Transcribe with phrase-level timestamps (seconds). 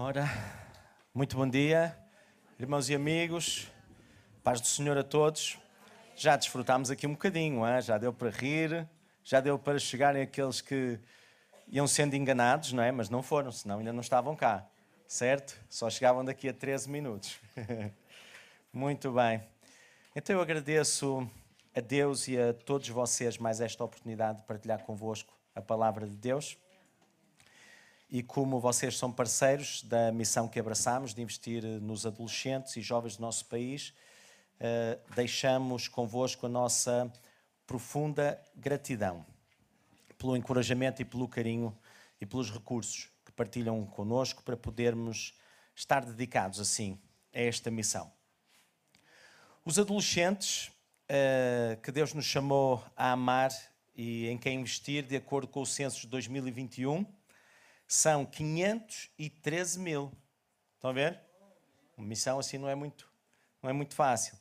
[0.00, 0.30] Ora,
[1.12, 1.98] muito bom dia,
[2.56, 3.66] irmãos e amigos,
[4.44, 5.58] paz do Senhor a todos.
[6.14, 7.82] Já desfrutámos aqui um bocadinho, hein?
[7.82, 8.88] já deu para rir,
[9.24, 11.00] já deu para chegarem aqueles que
[11.66, 12.92] iam sendo enganados, não é?
[12.92, 14.64] Mas não foram, senão ainda não estavam cá,
[15.08, 15.60] certo?
[15.68, 17.36] Só chegavam daqui a 13 minutos.
[18.72, 19.42] muito bem.
[20.14, 21.28] Então eu agradeço
[21.74, 26.14] a Deus e a todos vocês mais esta oportunidade de partilhar convosco a palavra de
[26.14, 26.56] Deus
[28.10, 33.16] e como vocês são parceiros da missão que abraçamos de investir nos adolescentes e jovens
[33.16, 33.92] do nosso país,
[34.58, 37.12] eh, deixamos convosco a nossa
[37.66, 39.24] profunda gratidão
[40.16, 41.76] pelo encorajamento e pelo carinho
[42.20, 45.34] e pelos recursos que partilham connosco para podermos
[45.74, 46.98] estar dedicados assim
[47.32, 48.10] a esta missão.
[49.64, 50.68] Os adolescentes
[51.08, 53.50] uh, que Deus nos chamou a amar
[53.94, 57.04] e em quem investir, de acordo com o censo de 2021,
[57.88, 60.12] são 513 mil.
[60.74, 61.18] Estão a ver?
[61.96, 63.10] Uma missão assim não é muito,
[63.62, 64.38] não é muito fácil.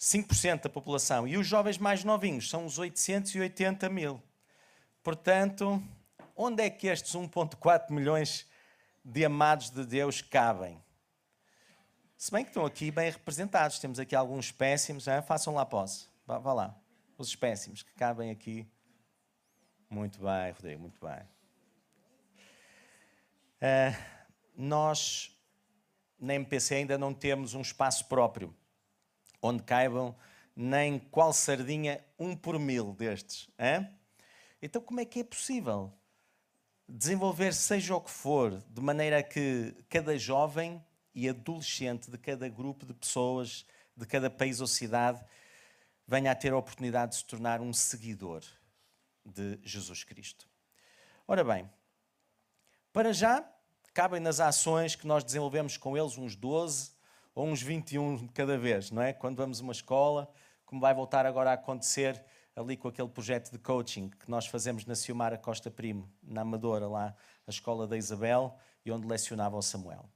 [0.00, 1.28] 5% da população.
[1.28, 4.22] E os jovens mais novinhos são os 880 mil.
[5.02, 5.82] Portanto,
[6.34, 8.46] onde é que estes 1,4 milhões
[9.04, 10.82] de amados de Deus cabem?
[12.16, 15.22] Se bem que estão aqui bem representados, temos aqui alguns espécimes, hein?
[15.22, 16.08] façam lá pose.
[16.26, 16.74] Vá, vá lá.
[17.18, 18.66] Os espécimes que cabem aqui.
[19.88, 21.35] Muito bem, Rodrigo, muito bem.
[23.56, 23.96] Uh,
[24.56, 25.34] nós,
[26.18, 28.54] na MPC, ainda não temos um espaço próprio
[29.42, 30.14] onde caibam
[30.54, 33.48] nem qual sardinha um por mil destes.
[33.58, 33.88] Hein?
[34.60, 35.92] Então, como é que é possível
[36.88, 40.82] desenvolver, seja o que for, de maneira que cada jovem
[41.14, 45.22] e adolescente de cada grupo de pessoas, de cada país ou cidade,
[46.06, 48.42] venha a ter a oportunidade de se tornar um seguidor
[49.24, 50.48] de Jesus Cristo?
[51.26, 51.68] Ora bem,
[52.96, 53.46] para já,
[53.92, 56.92] cabem nas ações que nós desenvolvemos com eles uns 12
[57.34, 59.12] ou uns 21 de cada vez, não é?
[59.12, 60.32] Quando vamos a uma escola,
[60.64, 62.24] como vai voltar agora a acontecer
[62.56, 66.88] ali com aquele projeto de coaching que nós fazemos na Ciumara Costa Primo, na Amadora,
[66.88, 67.14] lá,
[67.46, 70.08] a escola da Isabel, e onde lecionava o Samuel.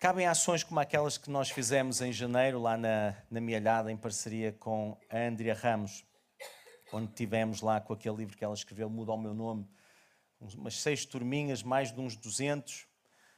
[0.00, 4.52] Cabem ações como aquelas que nós fizemos em janeiro, lá na, na Mialhada, em parceria
[4.52, 6.02] com a Andrea Ramos,
[6.90, 9.68] onde tivemos lá com aquele livro que ela escreveu, Muda o Meu Nome,
[10.54, 12.86] umas seis turminhas, mais de uns 200,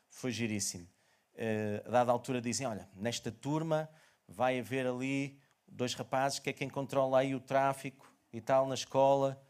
[0.08, 0.88] foi giríssimo.
[1.34, 3.88] Uh, a dada altura dizem, olha, nesta turma
[4.28, 8.74] vai haver ali dois rapazes que é quem controla aí o tráfico e tal na
[8.74, 9.42] escola,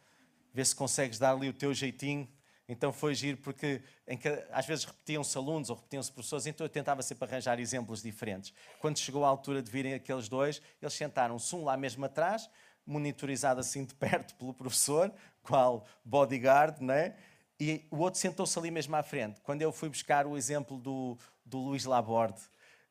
[0.53, 2.28] vê se consegues dar ali o teu jeitinho.
[2.66, 3.82] Então foi giro porque
[4.20, 8.54] que, às vezes repetiam-se alunos ou repetiam-se professores, então eu tentava sempre arranjar exemplos diferentes.
[8.81, 12.48] Quando chegou a altura de virem aqueles dois, eles sentaram-se um lá mesmo atrás,
[12.87, 15.12] monitorizado assim de perto pelo professor,
[15.43, 17.14] qual bodyguard, né?
[17.59, 19.41] E o outro sentou-se ali mesmo à frente.
[19.41, 22.41] Quando eu fui buscar o exemplo do, do Luís Laborde,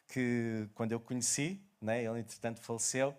[0.08, 3.16] que quando eu conheci, né, ele entretanto faleceu,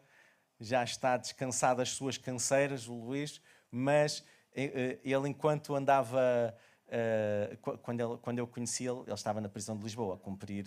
[0.58, 3.40] já está descansado das suas canseiras, o Luís,
[3.70, 6.56] mas eh, eh, ele enquanto andava,
[6.88, 10.66] eh, quando, ele, quando eu conheci ele, ele estava na prisão de Lisboa a cumprir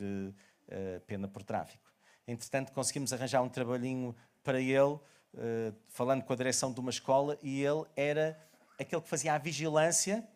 [1.08, 1.90] pena por tráfico.
[2.28, 5.00] Entretanto conseguimos arranjar um trabalhinho para ele,
[5.88, 8.38] falando com a direção de uma escola, e ele era
[8.78, 10.28] aquele que fazia a vigilância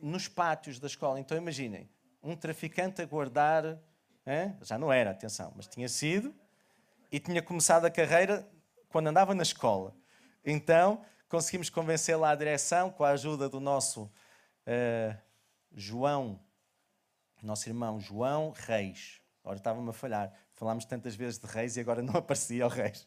[0.00, 1.20] nos pátios da escola.
[1.20, 1.88] Então imaginem,
[2.22, 3.78] um traficante a guardar,
[4.26, 4.56] hein?
[4.62, 6.34] já não era, atenção, mas tinha sido
[7.10, 8.48] e tinha começado a carreira
[8.88, 9.94] quando andava na escola.
[10.44, 15.16] Então conseguimos convencer lá a direção com a ajuda do nosso uh,
[15.72, 16.40] João,
[17.42, 19.20] nosso irmão João Reis.
[19.42, 20.32] Agora estava-me a falhar.
[20.52, 23.06] Falámos tantas vezes de Reis e agora não aparecia o Reis.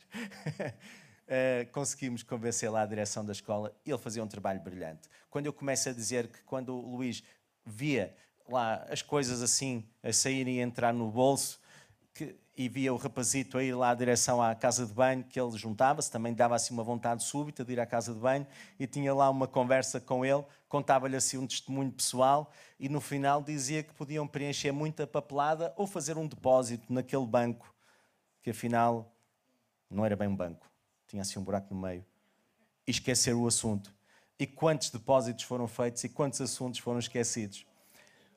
[1.28, 5.10] Uh, conseguimos convencer lá a direção da escola e ele fazia um trabalho brilhante.
[5.30, 7.24] Quando eu começo a dizer que quando o Luís
[7.66, 8.16] via
[8.48, 11.60] lá as coisas assim a saírem e entrar no bolso
[12.14, 15.40] que, e via o rapazito a ir lá à direção à casa de banho, que
[15.40, 18.46] ele juntava-se, também dava assim uma vontade súbita de ir à casa de banho
[18.80, 23.42] e tinha lá uma conversa com ele, contava-lhe assim um testemunho pessoal e no final
[23.42, 27.74] dizia que podiam preencher muita papelada ou fazer um depósito naquele banco,
[28.44, 29.12] que afinal
[29.90, 30.73] não era bem um banco
[31.14, 32.04] tinha assim um buraco no meio,
[32.88, 33.94] e esquecer o assunto.
[34.40, 37.68] E quantos depósitos foram feitos e quantos assuntos foram esquecidos.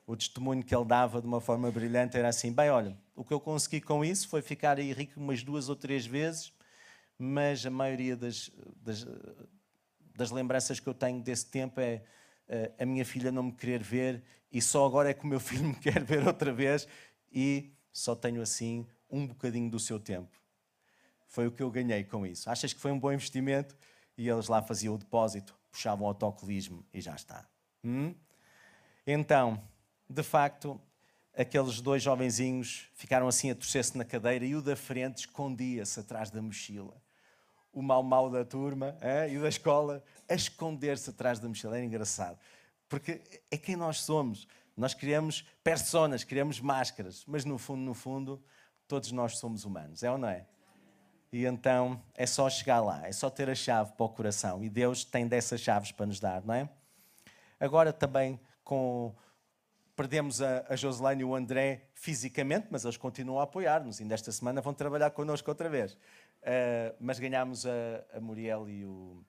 [0.06, 3.32] O testemunho que ele dava de uma forma brilhante era assim: bem, olha, o que
[3.32, 6.52] eu consegui com isso foi ficar aí rico umas duas ou três vezes,
[7.19, 9.06] mas a maioria das, das,
[10.14, 12.02] das lembranças que eu tenho desse tempo é
[12.46, 15.40] eh, a minha filha não me querer ver e só agora é que o meu
[15.40, 16.87] filho me quer ver outra vez
[17.32, 20.46] e só tenho assim um bocadinho do seu tempo.
[21.26, 22.49] Foi o que eu ganhei com isso.
[22.49, 23.76] Achas que foi um bom investimento?
[24.17, 27.46] E eles lá faziam o depósito, puxavam o autocolismo e já está.
[27.84, 28.14] Hum?
[29.06, 29.62] Então,
[30.08, 30.81] de facto,
[31.37, 36.31] aqueles dois jovenzinhos ficaram assim a torcer-se na cadeira e o da frente escondia-se atrás
[36.31, 37.00] da mochila.
[37.73, 39.31] O mau-mau da turma é?
[39.31, 41.76] e da escola a esconder-se atrás da mochila.
[41.76, 42.38] Era engraçado.
[42.88, 43.20] Porque
[43.50, 44.49] é quem nós somos.
[44.76, 48.43] Nós criamos personas, criamos máscaras, mas no fundo, no fundo,
[48.87, 50.46] todos nós somos humanos, é ou não é?
[51.32, 54.62] E então é só chegar lá, é só ter a chave para o coração.
[54.62, 56.69] E Deus tem dessas chaves para nos dar, não é?
[57.58, 59.14] Agora também com
[59.96, 64.00] perdemos a, a Joselane e o André fisicamente, mas eles continuam a apoiar-nos.
[64.00, 65.94] Ainda esta semana vão trabalhar connosco outra vez.
[65.94, 67.70] Uh, mas ganhámos a,
[68.12, 69.25] a Muriel e o,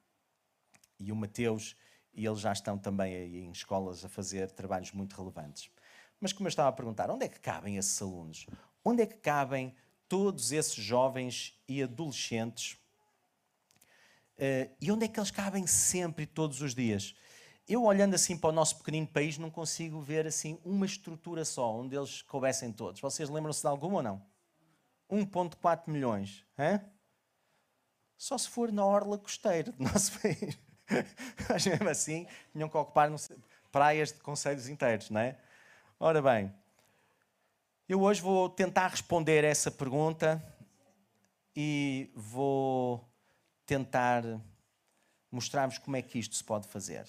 [0.99, 1.75] e o Mateus,
[2.13, 5.71] e eles já estão também aí em escolas a fazer trabalhos muito relevantes.
[6.19, 8.45] Mas como eu estava a perguntar, onde é que cabem esses alunos?
[8.83, 9.73] Onde é que cabem
[10.07, 12.77] todos esses jovens e adolescentes?
[14.37, 17.15] Uh, e onde é que eles cabem sempre, todos os dias?
[17.67, 21.75] eu olhando assim para o nosso pequenino país não consigo ver assim uma estrutura só
[21.75, 23.01] onde eles coubessem todos.
[23.01, 24.25] Vocês lembram-se de alguma ou não?
[25.11, 26.45] 1.4 milhões.
[26.57, 26.79] Hein?
[28.17, 30.57] Só se for na orla costeira do nosso país.
[31.49, 33.11] Mas mesmo assim, tinham que ocupar
[33.69, 35.37] praias de conselhos inteiros, não é?
[35.99, 36.53] Ora bem,
[37.87, 40.43] eu hoje vou tentar responder essa pergunta
[41.55, 43.07] e vou
[43.65, 44.23] tentar
[45.31, 47.05] mostrar-vos como é que isto se pode fazer.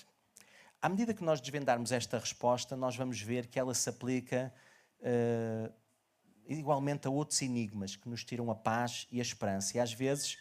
[0.80, 4.54] À medida que nós desvendarmos esta resposta, nós vamos ver que ela se aplica
[5.00, 5.72] uh,
[6.46, 9.76] igualmente a outros enigmas que nos tiram a paz e a esperança.
[9.76, 10.38] E às vezes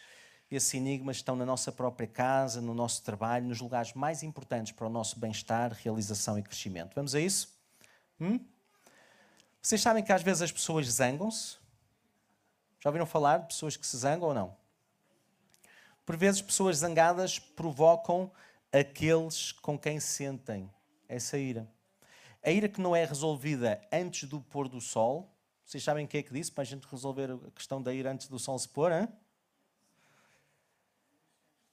[0.48, 4.86] esses enigmas estão na nossa própria casa, no nosso trabalho, nos lugares mais importantes para
[4.86, 6.94] o nosso bem-estar, realização e crescimento.
[6.94, 7.58] Vamos a isso?
[8.20, 8.38] Hum?
[9.60, 11.56] Vocês sabem que às vezes as pessoas zangam-se?
[12.80, 14.56] Já ouviram falar de pessoas que se zangam ou não?
[16.06, 18.32] Por vezes, pessoas zangadas provocam
[18.72, 20.70] aqueles com quem sentem
[21.08, 21.68] essa ira.
[22.42, 25.30] A ira que não é resolvida antes do pôr do sol.
[25.64, 28.10] Vocês sabem o que é que disse para a gente resolver a questão da ira
[28.10, 28.90] antes do sol se pôr?
[28.90, 29.08] Hein?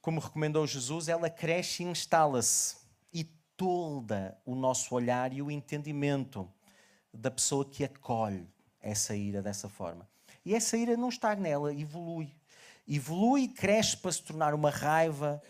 [0.01, 2.75] Como recomendou Jesus, ela cresce e instala-se
[3.13, 3.23] e
[3.55, 6.51] tolda o nosso olhar e o entendimento
[7.15, 8.47] da pessoa que acolhe
[8.81, 10.07] essa ira dessa forma.
[10.45, 12.33] E essa ira não está nela, evolui.
[12.87, 15.41] Evolui cresce para se tornar uma raiva,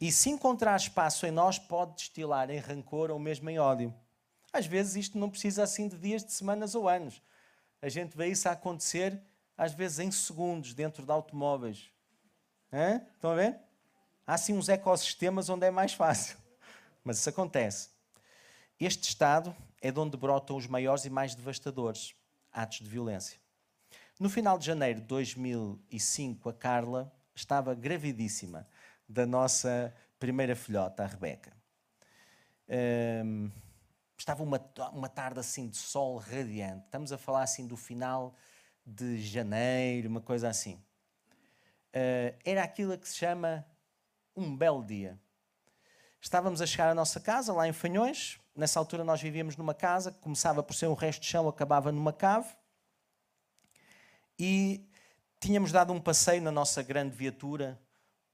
[0.00, 3.94] e se encontrar espaço em nós, pode destilar em rancor ou mesmo em ódio.
[4.52, 7.22] Às vezes isto não precisa assim de dias, de semanas ou anos.
[7.80, 9.20] A gente vê isso a acontecer,
[9.56, 11.90] às vezes em segundos, dentro de automóveis.
[12.72, 13.00] Hã?
[13.14, 13.58] Estão a ver?
[14.26, 16.36] Há assim uns ecossistemas onde é mais fácil.
[17.02, 17.90] Mas isso acontece.
[18.78, 22.14] Este estado é de onde brotam os maiores e mais devastadores
[22.50, 23.38] atos de violência.
[24.18, 28.66] No final de janeiro de 2005, a Carla estava gravidíssima
[29.06, 31.52] da nossa primeira filhota, a Rebeca.
[32.66, 33.50] Um,
[34.16, 34.58] estava uma,
[34.90, 36.86] uma tarde assim de sol radiante.
[36.86, 38.34] Estamos a falar assim do final
[38.86, 40.76] de janeiro, uma coisa assim.
[41.90, 43.66] Uh, era aquilo que se chama
[44.34, 45.20] um belo dia.
[46.22, 48.40] Estávamos a chegar à nossa casa, lá em Fanhões.
[48.56, 51.90] Nessa altura nós vivíamos numa casa que começava por ser um resto de chão, acabava
[51.90, 52.48] numa cave.
[54.38, 54.88] E
[55.40, 57.80] tínhamos dado um passeio na nossa grande viatura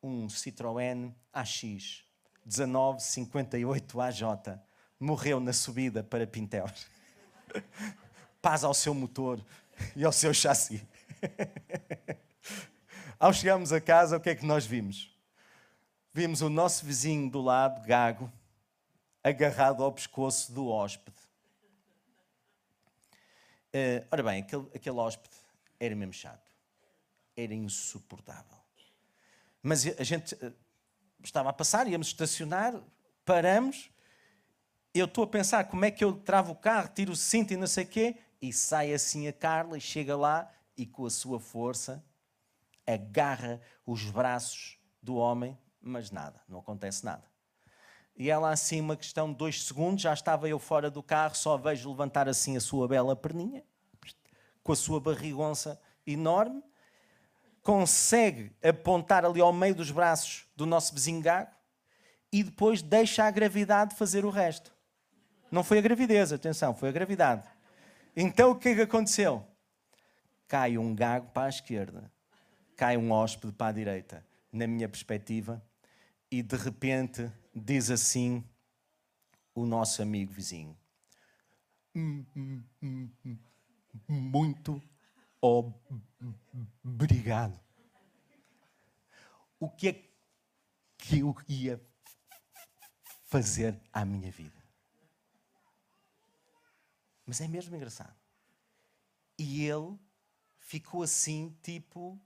[0.02, 2.04] um Citroën AX
[2.44, 4.22] 1958 AJ
[4.98, 6.86] morreu na subida para Pinteus.
[8.40, 9.44] Paz ao seu motor
[9.94, 10.86] e ao seu chassi.
[13.18, 15.14] ao chegarmos a casa, o que é que nós vimos?
[16.12, 18.30] Vimos o nosso vizinho do lado, gago,
[19.22, 21.16] agarrado ao pescoço do hóspede.
[23.72, 25.34] Uh, ora bem, aquele, aquele hóspede
[25.78, 26.50] era mesmo chato.
[27.36, 28.58] Era insuportável.
[29.62, 30.52] Mas a gente eh,
[31.22, 32.74] estava a passar, íamos estacionar,
[33.24, 33.90] paramos.
[34.92, 37.56] Eu estou a pensar como é que eu travo o carro, tiro o cinto e
[37.56, 41.10] não sei o quê, e sai assim a Carla e chega lá e com a
[41.10, 42.02] sua força
[42.86, 47.29] agarra os braços do homem, mas nada, não acontece nada.
[48.16, 51.56] E ela assim, uma questão de dois segundos, já estava eu fora do carro, só
[51.56, 53.64] vejo levantar assim a sua bela perninha,
[54.62, 56.62] com a sua barrigonça enorme,
[57.62, 61.50] consegue apontar ali ao meio dos braços do nosso vizinho gago
[62.32, 64.72] e depois deixa a gravidade fazer o resto.
[65.50, 67.46] Não foi a gravidez, atenção, foi a gravidade.
[68.14, 69.44] Então o que é que aconteceu?
[70.46, 72.10] Cai um gago para a esquerda,
[72.76, 75.62] cai um hóspede para a direita, na minha perspectiva,
[76.30, 77.30] e de repente
[77.64, 78.44] diz assim
[79.54, 80.76] o nosso amigo vizinho:
[84.08, 84.82] Muito
[86.82, 87.58] obrigado.
[89.58, 89.92] O que é
[90.96, 91.80] que eu ia
[93.26, 94.60] fazer à minha vida?
[97.26, 98.18] Mas é mesmo engraçado.
[99.38, 99.98] E ele
[100.58, 102.20] ficou assim, tipo,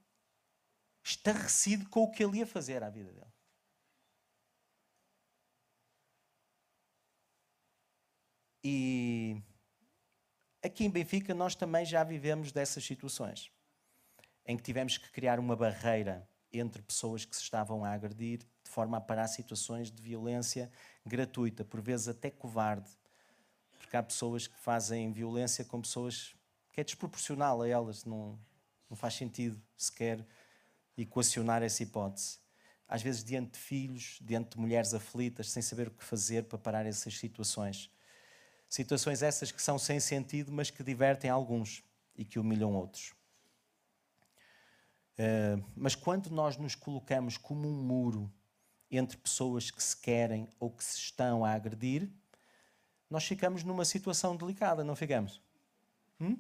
[1.03, 3.34] estarrecido com o que ele ia fazer à vida dele.
[8.67, 9.43] E
[10.63, 13.53] aqui em Benfica nós também já vivemos dessas situações,
[14.47, 18.71] em que tivemos que criar uma barreira entre pessoas que se estavam a agredir, de
[18.71, 20.71] forma a parar situações de violência
[21.05, 22.89] gratuita, por vezes até covarde,
[23.79, 26.35] porque há pessoas que fazem violência com pessoas
[26.73, 28.39] que é desproporcional a elas, não,
[28.89, 30.27] não faz sentido sequer
[30.97, 32.39] equacionar essa hipótese.
[32.89, 36.59] Às vezes, diante de filhos, diante de mulheres aflitas, sem saber o que fazer para
[36.59, 37.91] parar essas situações.
[38.69, 41.83] Situações essas que são sem sentido, mas que divertem alguns
[42.17, 43.13] e que humilham outros.
[45.15, 48.33] Uh, mas quando nós nos colocamos como um muro
[48.91, 52.11] entre pessoas que se querem ou que se estão a agredir,
[53.09, 55.41] nós ficamos numa situação delicada, não ficamos?
[56.21, 56.37] Hum?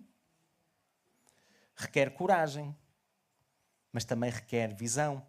[1.76, 2.74] Requer coragem,
[3.92, 5.24] mas também requer visão,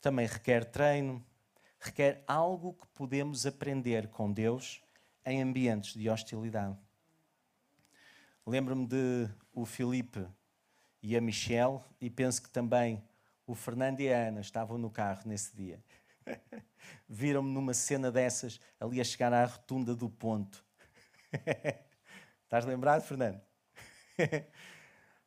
[0.00, 1.24] também requer treino,
[1.78, 4.82] requer algo que podemos aprender com Deus
[5.24, 6.76] em ambientes de hostilidade.
[8.46, 10.26] Lembro-me de o Filipe
[11.02, 13.02] e a Michelle, e penso que também
[13.46, 15.82] o Fernando e a Ana estavam no carro nesse dia.
[17.08, 20.64] Viram-me numa cena dessas, ali a chegar à rotunda do ponto.
[22.44, 23.40] Estás lembrado, Fernando?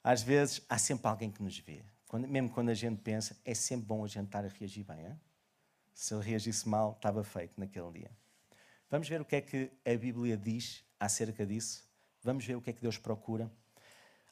[0.04, 1.84] Às vezes há sempre alguém que nos vê.
[2.08, 5.06] Quando, mesmo quando a gente pensa, é sempre bom a gente estar a reagir bem.
[5.06, 5.20] Hein?
[5.94, 8.12] Se ele reagisse mal, estava feito naquele dia.
[8.90, 11.84] Vamos ver o que é que a Bíblia diz acerca disso.
[12.24, 13.52] Vamos ver o que é que Deus procura.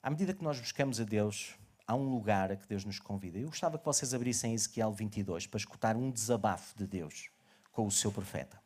[0.02, 1.56] À medida que nós buscamos a Deus,
[1.88, 3.40] há um lugar a que Deus nos convida.
[3.40, 7.30] Eu gostava que vocês abrissem Ezequiel 22 para escutar um desabafo de Deus
[7.72, 8.62] com o seu profeta.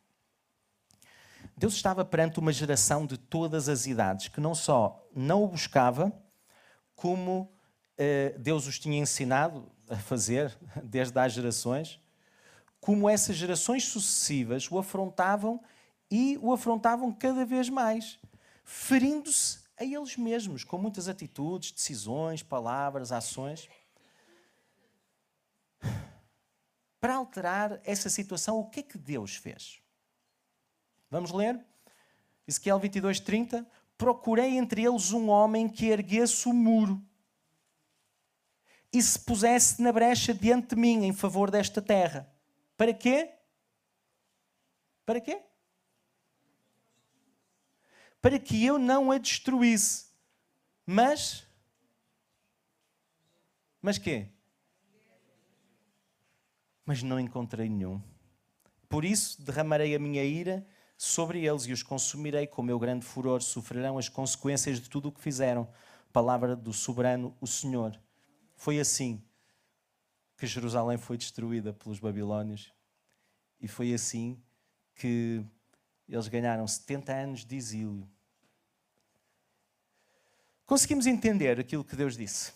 [1.56, 6.12] Deus estava perante uma geração de todas as idades que não só não o buscava,
[6.94, 7.50] como
[7.96, 11.98] eh, Deus os tinha ensinado a fazer desde as gerações,
[12.78, 15.60] como essas gerações sucessivas o afrontavam
[16.10, 18.18] e o afrontavam cada vez mais,
[18.64, 23.68] ferindo-se a eles mesmos, com muitas atitudes, decisões, palavras, ações.
[27.00, 29.80] Para alterar essa situação, o que é que Deus fez?
[31.10, 31.64] Vamos ler?
[32.46, 33.66] Ezequiel 22, 30.
[33.96, 37.02] Procurei entre eles um homem que erguesse o muro
[38.92, 42.30] e se pusesse na brecha diante de mim em favor desta terra.
[42.76, 43.34] Para quê?
[45.04, 45.42] Para quê?
[48.20, 50.06] Para que eu não a destruísse.
[50.84, 51.46] Mas.
[53.80, 54.28] Mas quê?
[56.84, 58.02] Mas não encontrei nenhum.
[58.88, 63.42] Por isso derramarei a minha ira sobre eles e os consumirei com meu grande furor.
[63.42, 65.68] Sofrerão as consequências de tudo o que fizeram.
[66.12, 68.00] Palavra do soberano, o Senhor.
[68.56, 69.22] Foi assim
[70.36, 72.72] que Jerusalém foi destruída pelos babilónios
[73.60, 74.40] e foi assim
[74.94, 75.44] que
[76.08, 78.08] eles ganharam 70 anos de exílio.
[80.64, 82.52] Conseguimos entender aquilo que Deus disse.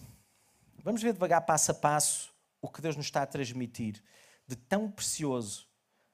[0.85, 4.03] Vamos ver devagar, passo a passo, o que Deus nos está a transmitir
[4.47, 5.67] de tão precioso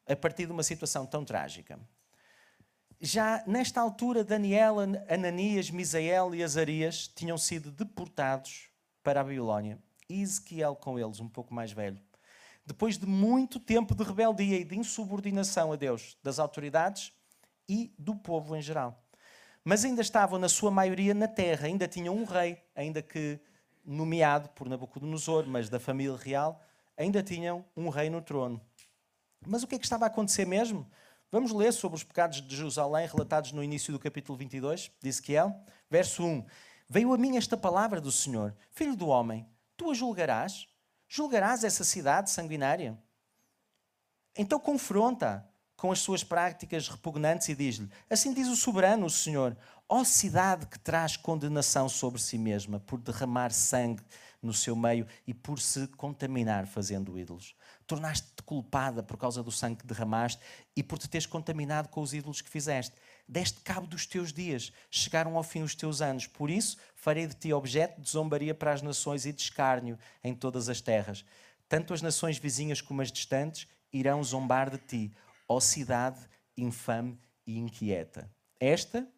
[0.06, 1.78] a partir de uma situação tão trágica.
[3.00, 4.76] Já nesta altura, Daniel,
[5.08, 8.68] Ananias, Misael e Azarias tinham sido deportados
[9.02, 9.78] para a Babilónia.
[10.08, 12.00] Ezequiel com eles, um pouco mais velho.
[12.66, 17.12] Depois de muito tempo de rebeldia e de insubordinação a Deus, das autoridades
[17.68, 19.02] e do povo em geral.
[19.64, 23.38] Mas ainda estavam, na sua maioria, na terra, ainda tinham um rei, ainda que
[23.84, 26.60] nomeado por Nabucodonosor, mas da família real,
[26.96, 28.60] ainda tinham um rei no trono.
[29.46, 30.90] Mas o que é que estava a acontecer mesmo?
[31.30, 35.54] Vamos ler sobre os pecados de Jerusalém relatados no início do capítulo 22 de Ezequiel,
[35.90, 36.46] verso 1.
[36.88, 39.46] Veio a mim esta palavra do Senhor: Filho do homem,
[39.76, 40.66] tu a julgarás?
[41.06, 42.98] Julgarás essa cidade sanguinária?
[44.36, 45.46] Então confronta
[45.78, 49.56] com as suas práticas repugnantes e diz-lhe: Assim diz o soberano, o Senhor,
[49.88, 54.02] ó cidade que traz condenação sobre si mesma por derramar sangue
[54.42, 57.54] no seu meio e por se contaminar fazendo ídolos.
[57.86, 60.42] Tornaste-te culpada por causa do sangue que derramaste
[60.76, 62.94] e por te teres contaminado com os ídolos que fizeste
[63.28, 66.26] deste cabo dos teus dias, chegaram ao fim os teus anos.
[66.26, 70.34] Por isso, farei de ti objeto de zombaria para as nações e de escárnio em
[70.34, 71.24] todas as terras.
[71.68, 75.12] Tanto as nações vizinhas como as distantes irão zombar de ti,
[75.48, 78.30] ó cidade infame e inquieta.
[78.60, 79.08] Esta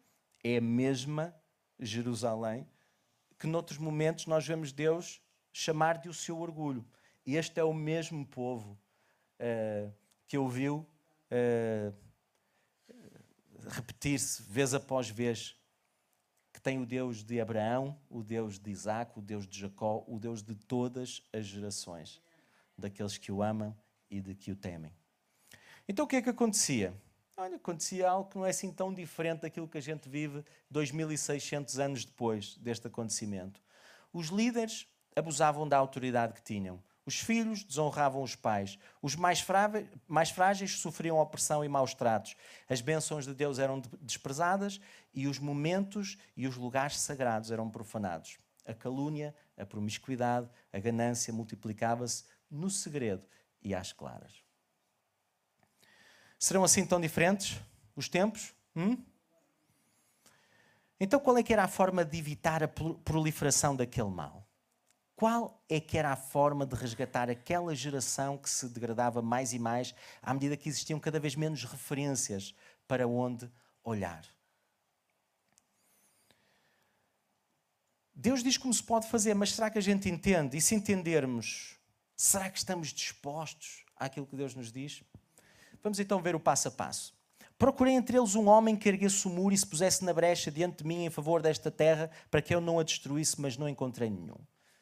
[0.43, 1.35] é a mesma
[1.79, 2.67] Jerusalém
[3.37, 5.19] que noutros momentos nós vemos Deus
[5.51, 6.85] chamar de o seu orgulho.
[7.25, 8.79] Este é o mesmo povo
[9.39, 9.91] uh,
[10.27, 10.87] que ouviu
[11.31, 11.93] uh,
[13.67, 15.55] repetir-se vez após vez
[16.53, 20.19] que tem o Deus de Abraão, o Deus de Isaac, o Deus de Jacó, o
[20.19, 22.21] Deus de todas as gerações,
[22.77, 23.75] daqueles que o amam
[24.09, 24.93] e de que o temem.
[25.87, 26.93] Então o que é que acontecia?
[27.35, 31.79] Olha, acontecia algo que não é assim tão diferente daquilo que a gente vive 2600
[31.79, 33.61] anos depois deste acontecimento.
[34.13, 36.81] Os líderes abusavam da autoridade que tinham.
[37.03, 38.77] Os filhos desonravam os pais.
[39.01, 39.45] Os mais,
[40.07, 42.35] mais frágeis sofriam opressão e maus tratos.
[42.69, 44.79] As bênçãos de Deus eram desprezadas
[45.13, 48.37] e os momentos e os lugares sagrados eram profanados.
[48.65, 53.25] A calúnia, a promiscuidade, a ganância multiplicava-se no segredo
[53.63, 54.43] e às claras.
[56.41, 57.61] Serão assim tão diferentes
[57.95, 58.51] os tempos?
[58.75, 58.97] Hum?
[60.99, 64.43] Então, qual é que era a forma de evitar a proliferação daquele mal?
[65.15, 69.59] Qual é que era a forma de resgatar aquela geração que se degradava mais e
[69.59, 72.55] mais à medida que existiam cada vez menos referências
[72.87, 73.47] para onde
[73.83, 74.25] olhar?
[78.15, 80.57] Deus diz como se pode fazer, mas será que a gente entende?
[80.57, 81.77] E se entendermos,
[82.15, 85.03] será que estamos dispostos àquilo que Deus nos diz?
[85.83, 87.13] Vamos então ver o passo a passo.
[87.57, 90.79] Procurei entre eles um homem que erguesse o muro e se pusesse na brecha diante
[90.79, 94.09] de mim em favor desta terra, para que eu não a destruísse, mas não encontrei
[94.09, 94.37] nenhum.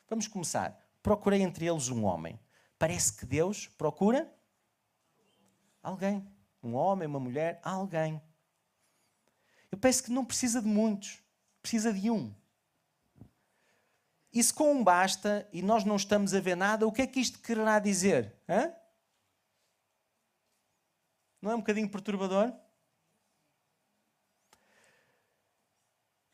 [0.09, 0.79] Vamos começar.
[1.03, 2.39] Procurei entre eles um homem.
[2.77, 4.33] Parece que Deus procura
[5.83, 6.25] alguém.
[6.63, 8.21] Um homem, uma mulher, alguém.
[9.71, 11.21] Eu penso que não precisa de muitos,
[11.61, 12.33] precisa de um.
[14.31, 17.07] E se com um basta e nós não estamos a ver nada, o que é
[17.07, 18.35] que isto quererá dizer?
[18.47, 18.71] Hã?
[21.41, 22.53] Não é um bocadinho perturbador?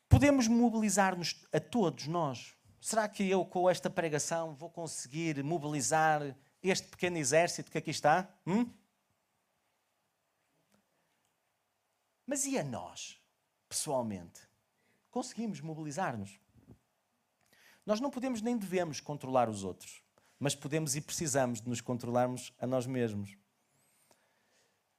[0.09, 6.87] Podemos mobilizar-nos a todos nós Será que eu, com esta pregação, vou conseguir mobilizar este
[6.87, 8.31] pequeno exército que aqui está?
[8.45, 8.71] Hum?
[12.27, 13.19] Mas e a nós,
[13.67, 14.39] pessoalmente?
[15.09, 16.39] Conseguimos mobilizar-nos?
[17.83, 20.03] Nós não podemos nem devemos controlar os outros,
[20.37, 23.35] mas podemos e precisamos de nos controlarmos a nós mesmos.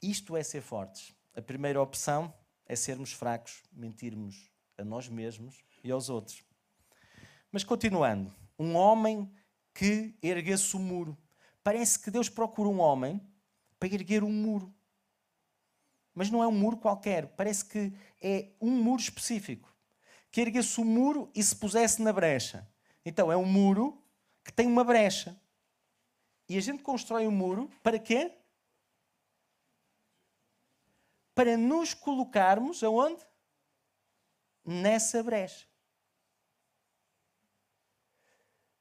[0.02, 1.14] Isto é ser fortes.
[1.34, 2.32] A primeira opção
[2.66, 6.44] é sermos fracos, mentirmos a nós mesmos e aos outros.
[7.50, 9.32] Mas continuando, um homem
[9.72, 11.16] que erguesse o muro.
[11.62, 13.20] Parece que Deus procura um homem
[13.78, 14.74] para erguer um muro.
[16.14, 19.74] Mas não é um muro qualquer, parece que é um muro específico.
[20.30, 22.66] Que erguesse o muro e se pusesse na brecha.
[23.04, 24.02] Então é um muro
[24.42, 25.38] que tem uma brecha.
[26.48, 28.32] E a gente constrói um muro para quê?
[31.36, 33.22] Para nos colocarmos aonde?
[34.64, 35.66] Nessa brecha.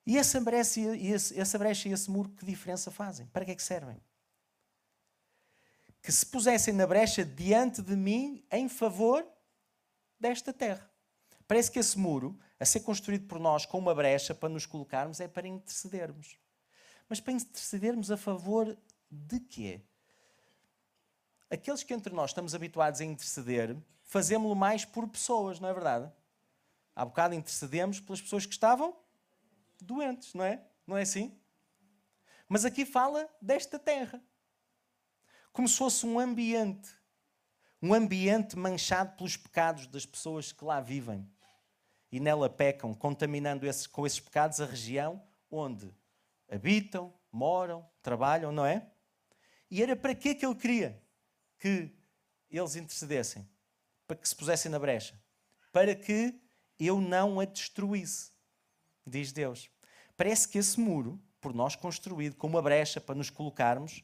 [0.06, 3.28] E essa brecha, e esse, essa brecha e esse muro, que diferença fazem?
[3.28, 4.02] Para que é que servem?
[6.02, 9.28] Que se pusessem na brecha diante de mim em favor
[10.18, 10.90] desta terra.
[11.46, 15.20] Parece que esse muro, a ser construído por nós com uma brecha para nos colocarmos,
[15.20, 16.38] é para intercedermos.
[17.10, 18.78] Mas para intercedermos a favor
[19.12, 19.82] de quê?
[21.56, 26.12] Aqueles que entre nós estamos habituados a interceder, fazemos-lo mais por pessoas, não é verdade?
[26.94, 28.94] Há bocado intercedemos pelas pessoas que estavam
[29.80, 30.62] doentes, não é?
[30.86, 31.34] Não é assim?
[32.50, 34.22] Mas aqui fala desta terra.
[35.54, 36.90] Como se fosse um ambiente.
[37.82, 41.26] Um ambiente manchado pelos pecados das pessoas que lá vivem.
[42.12, 45.90] E nela pecam, contaminando com esses pecados a região onde
[46.52, 48.92] habitam, moram, trabalham, não é?
[49.72, 51.05] E era para quê que ele queria
[51.66, 51.92] que
[52.52, 53.50] eles intercedessem?
[54.06, 55.20] Para que se pusessem na brecha.
[55.72, 56.40] Para que
[56.80, 58.36] eu não a destruísse
[59.06, 59.70] diz Deus.
[60.16, 64.04] Parece que esse muro, por nós construído com uma brecha para nos colocarmos,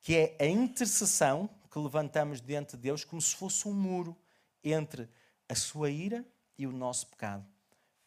[0.00, 4.16] que é a intercessão que levantamos diante de Deus como se fosse um muro
[4.62, 5.08] entre
[5.48, 6.24] a sua ira
[6.58, 7.46] e o nosso pecado.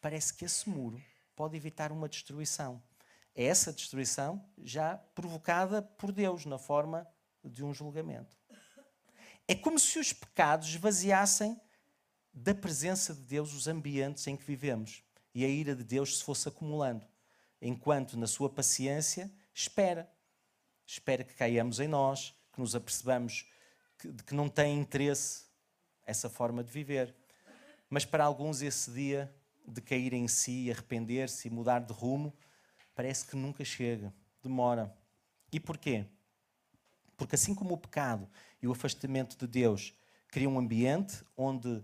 [0.00, 1.02] Parece que esse muro
[1.34, 2.82] pode evitar uma destruição.
[3.34, 7.06] É essa destruição já provocada por Deus na forma
[7.44, 8.36] de um julgamento.
[9.48, 11.60] É como se os pecados esvaziassem
[12.32, 15.02] da presença de Deus os ambientes em que vivemos
[15.34, 17.06] e a ira de Deus se fosse acumulando,
[17.60, 20.10] enquanto na sua paciência espera.
[20.86, 23.46] Espera que caiamos em nós, que nos apercebamos
[23.98, 25.44] que, de que não tem interesse
[26.04, 27.14] essa forma de viver.
[27.88, 29.34] Mas para alguns esse dia
[29.66, 32.32] de cair em si, arrepender-se e mudar de rumo,
[32.94, 34.96] parece que nunca chega, demora.
[35.52, 36.06] E porquê?
[37.16, 38.28] Porque assim como o pecado
[38.60, 39.94] e o afastamento de Deus
[40.28, 41.82] criam um ambiente onde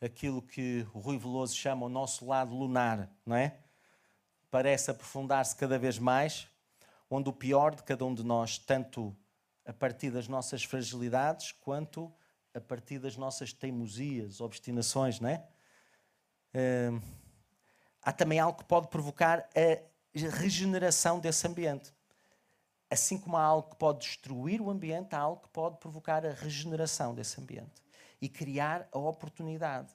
[0.00, 3.58] aquilo que o Rui Veloso chama o nosso lado lunar, não é?
[4.50, 6.48] Parece aprofundar-se cada vez mais,
[7.10, 9.16] onde o pior de cada um de nós, tanto
[9.64, 12.12] a partir das nossas fragilidades, quanto
[12.54, 15.44] a partir das nossas teimosias, obstinações, não é?
[16.54, 17.02] Uh,
[18.02, 21.92] há também algo que pode provocar a regeneração desse ambiente.
[22.90, 26.32] Assim como há algo que pode destruir o ambiente, há algo que pode provocar a
[26.32, 27.82] regeneração desse ambiente
[28.20, 29.92] e criar a oportunidade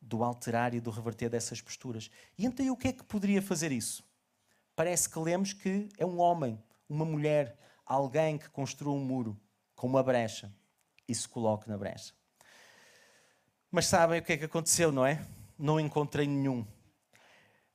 [0.00, 2.10] do alterar e do reverter dessas posturas.
[2.38, 4.04] E então o que é que poderia fazer isso?
[4.76, 9.40] Parece que lemos que é um homem, uma mulher, alguém que construiu um muro
[9.74, 10.52] com uma brecha
[11.08, 12.12] e se coloca na brecha.
[13.70, 15.24] Mas sabem o que é que aconteceu, não é?
[15.58, 16.60] Não encontrei nenhum.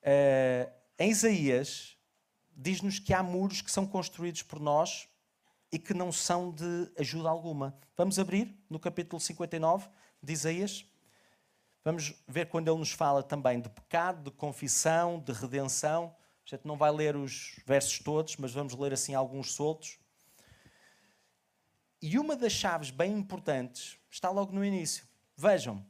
[0.02, 1.98] Uh, em Isaías,
[2.62, 5.08] diz-nos que há muros que são construídos por nós
[5.72, 7.80] e que não são de ajuda alguma.
[7.96, 9.88] Vamos abrir no capítulo 59
[10.22, 10.86] de Isaías.
[11.86, 16.14] Vamos ver quando ele nos fala também de pecado, de confissão, de redenção.
[16.46, 19.98] A gente não vai ler os versos todos, mas vamos ler assim alguns soltos.
[22.02, 25.08] E uma das chaves bem importantes está logo no início.
[25.38, 25.86] Vejam,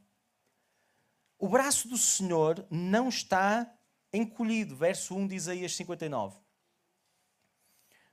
[1.36, 3.72] o braço do Senhor não está
[4.12, 4.76] encolhido.
[4.76, 6.49] Verso 1 de Isaías 59.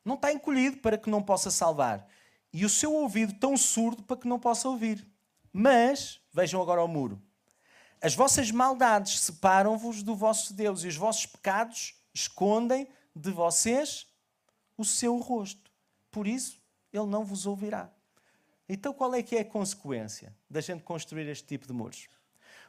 [0.07, 2.07] Não está encolhido para que não possa salvar,
[2.53, 5.05] e o seu ouvido tão surdo para que não possa ouvir.
[5.51, 7.21] Mas, vejam agora o muro:
[8.01, 14.07] as vossas maldades separam-vos do vosso Deus, e os vossos pecados escondem de vocês
[14.77, 15.69] o seu rosto.
[16.09, 16.57] Por isso,
[16.93, 17.91] ele não vos ouvirá.
[18.69, 22.07] Então, qual é que é a consequência da gente construir este tipo de muros?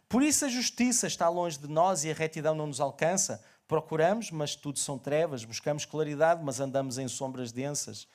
[0.09, 4.31] Por isso, a justiça está longe de nós e a retidão não nos alcança, Procuramos,
[4.31, 8.09] mas tudo são trevas, buscamos claridade, mas andamos em sombras densas.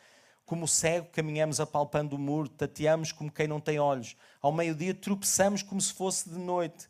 [0.46, 4.18] Como cego, caminhamos apalpando o muro, tateamos como quem não tem olhos.
[4.42, 6.90] Ao meio-dia, tropeçamos como se fosse de noite.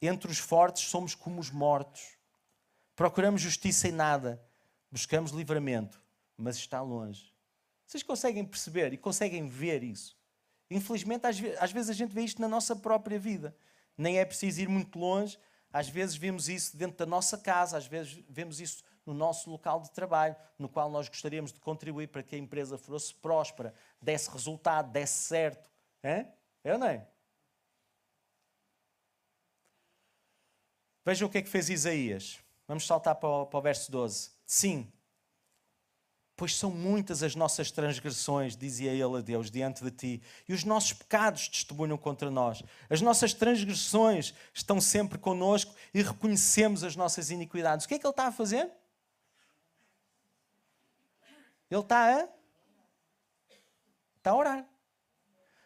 [0.00, 2.16] Entre os fortes, somos como os mortos.
[2.94, 4.40] Procuramos justiça em nada,
[4.90, 6.00] buscamos livramento,
[6.36, 7.34] mas está longe.
[7.84, 10.16] Vocês conseguem perceber e conseguem ver isso?
[10.70, 13.56] Infelizmente, às vezes a gente vê isto na nossa própria vida.
[13.98, 15.36] Nem é preciso ir muito longe
[15.76, 19.82] às vezes vemos isso dentro da nossa casa, às vezes vemos isso no nosso local
[19.82, 24.30] de trabalho, no qual nós gostaríamos de contribuir para que a empresa fosse próspera, desse
[24.30, 25.70] resultado, desse certo.
[26.02, 26.28] É?
[26.64, 27.06] Ou não é?
[31.04, 32.40] Vejam o que é que fez Isaías.
[32.66, 34.30] Vamos saltar para o, para o verso 12.
[34.46, 34.90] Sim,
[36.36, 40.64] Pois são muitas as nossas transgressões, dizia ele a Deus, diante de ti, e os
[40.64, 42.62] nossos pecados testemunham contra nós.
[42.90, 47.86] As nossas transgressões estão sempre conosco e reconhecemos as nossas iniquidades.
[47.86, 48.70] O que é que ele está a fazer?
[51.70, 52.28] Ele está a.
[54.18, 54.66] Está a orar.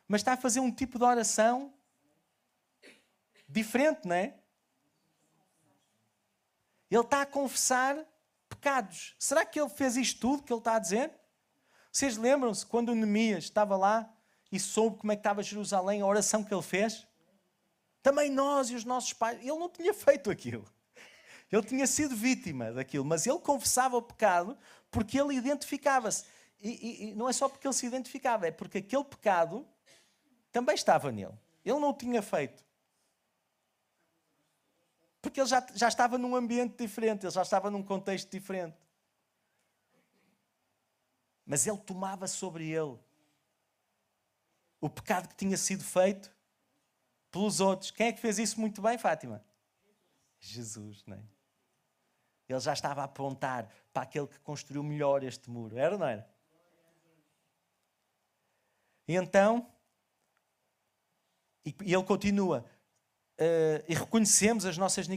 [0.06, 1.72] Mas está a fazer um tipo de oração
[3.48, 4.34] diferente, não é?
[6.90, 7.96] Ele está a confessar
[8.60, 9.14] pecados.
[9.18, 11.10] Será que ele fez isto tudo que ele está a dizer?
[11.90, 14.12] Vocês lembram-se quando Neemias estava lá
[14.52, 17.06] e soube como é que estava Jerusalém, a oração que ele fez?
[18.02, 19.38] Também nós e os nossos pais.
[19.40, 20.64] Ele não tinha feito aquilo.
[21.50, 24.56] Ele tinha sido vítima daquilo, mas ele confessava o pecado
[24.90, 26.24] porque ele identificava-se.
[26.60, 29.66] E, e, e, não é só porque ele se identificava, é porque aquele pecado
[30.52, 31.34] também estava nele.
[31.64, 32.62] Ele não o tinha feito.
[35.30, 38.76] Porque ele já, já estava num ambiente diferente, ele já estava num contexto diferente.
[41.46, 42.98] Mas ele tomava sobre ele
[44.80, 46.34] o pecado que tinha sido feito
[47.30, 47.92] pelos outros.
[47.92, 49.44] Quem é que fez isso muito bem, Fátima?
[50.40, 51.22] Jesus, não é?
[52.48, 55.78] Ele já estava a apontar para aquele que construiu melhor este muro.
[55.78, 56.28] Era ou não era?
[59.06, 59.72] E então,
[61.64, 62.68] e ele continua:
[63.40, 65.08] uh, e reconhecemos as nossas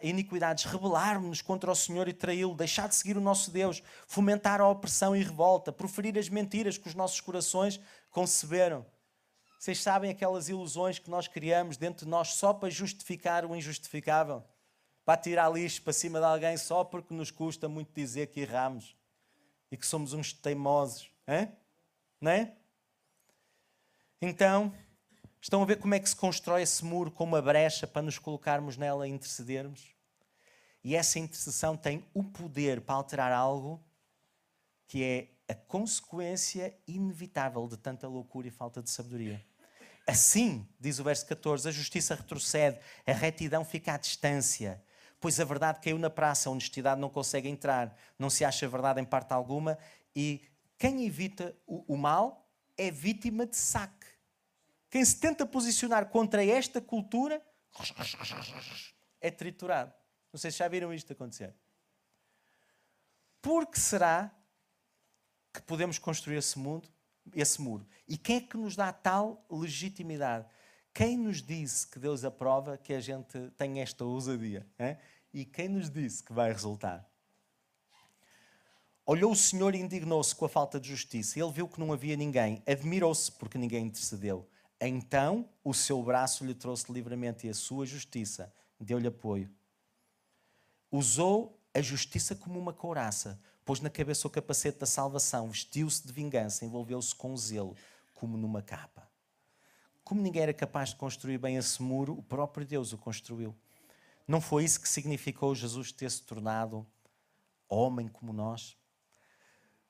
[0.00, 4.68] iniquidades, rebelarmos-nos contra o Senhor e traí-lo, deixar de seguir o nosso Deus, fomentar a
[4.68, 7.78] opressão e revolta, proferir as mentiras que os nossos corações
[8.10, 8.84] conceberam.
[9.58, 14.42] Vocês sabem aquelas ilusões que nós criamos dentro de nós só para justificar o injustificável?
[15.04, 18.96] Para tirar lixo para cima de alguém só porque nos custa muito dizer que erramos
[19.70, 21.10] e que somos uns teimosos.
[21.26, 21.52] Hein?
[22.20, 22.52] Não é?
[24.20, 24.72] Então,
[25.46, 28.18] Estão a ver como é que se constrói esse muro com uma brecha para nos
[28.18, 29.94] colocarmos nela e intercedermos?
[30.82, 33.80] E essa intercessão tem o poder para alterar algo
[34.88, 39.40] que é a consequência inevitável de tanta loucura e falta de sabedoria.
[40.04, 44.82] Assim, diz o verso 14, a justiça retrocede, a retidão fica à distância,
[45.20, 49.00] pois a verdade caiu na praça, a honestidade não consegue entrar, não se acha verdade
[49.00, 49.78] em parte alguma,
[50.12, 50.42] e
[50.76, 53.95] quem evita o, mal é vítima de saque.
[54.90, 57.44] Quem se tenta posicionar contra esta cultura
[59.20, 59.92] é triturado.
[60.32, 61.54] Não sei se já viram isto acontecer.
[63.40, 64.30] Por que será
[65.52, 66.88] que podemos construir esse mundo,
[67.34, 67.86] esse muro?
[68.08, 70.46] E quem é que nos dá tal legitimidade?
[70.92, 74.66] Quem nos disse que Deus aprova que a gente tem esta ousadia?
[74.78, 74.96] Hein?
[75.32, 77.06] E quem nos disse que vai resultar?
[79.04, 81.38] Olhou o Senhor e indignou-se com a falta de justiça.
[81.38, 82.62] Ele viu que não havia ninguém.
[82.66, 84.48] Admirou-se porque ninguém intercedeu.
[84.80, 89.50] Então o seu braço lhe trouxe livramento e a sua justiça deu-lhe apoio.
[90.90, 96.12] Usou a justiça como uma couraça, pôs na cabeça o capacete da salvação, vestiu-se de
[96.12, 97.76] vingança, envolveu-se com zelo,
[98.14, 99.08] como numa capa.
[100.04, 103.54] Como ninguém era capaz de construir bem esse muro, o próprio Deus o construiu.
[104.26, 106.86] Não foi isso que significou Jesus ter se tornado
[107.68, 108.76] homem como nós?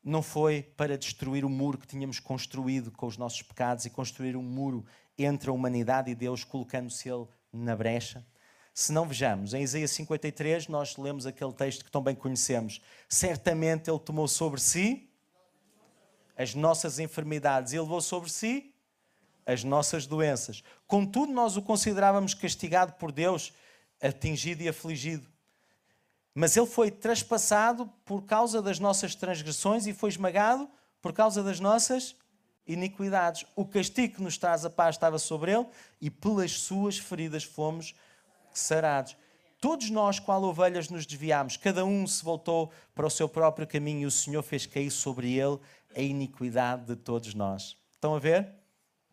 [0.06, 4.36] Não foi para destruir o muro que tínhamos construído com os nossos pecados e construir
[4.36, 4.86] um muro
[5.18, 8.24] entre a humanidade e Deus, colocando-se Ele na brecha?
[8.72, 12.80] Se não vejamos, em Isaías 53, nós lemos aquele texto que tão bem conhecemos.
[13.08, 15.10] Certamente Ele tomou sobre si
[16.36, 18.72] as nossas enfermidades e levou sobre si
[19.44, 20.62] as nossas doenças.
[20.86, 23.52] Contudo, nós o considerávamos castigado por Deus,
[24.00, 25.26] atingido e afligido.
[26.38, 30.68] Mas ele foi traspassado por causa das nossas transgressões e foi esmagado
[31.00, 32.14] por causa das nossas
[32.66, 33.46] iniquidades.
[33.56, 35.66] O castigo que nos traz a paz estava sobre ele
[35.98, 37.94] e pelas suas feridas fomos
[38.52, 39.16] sarados.
[39.62, 44.02] Todos nós, qual ovelhas, nos desviámos, cada um se voltou para o seu próprio caminho
[44.02, 45.58] e o Senhor fez cair sobre ele
[45.96, 47.78] a iniquidade de todos nós.
[47.92, 48.52] Estão a ver?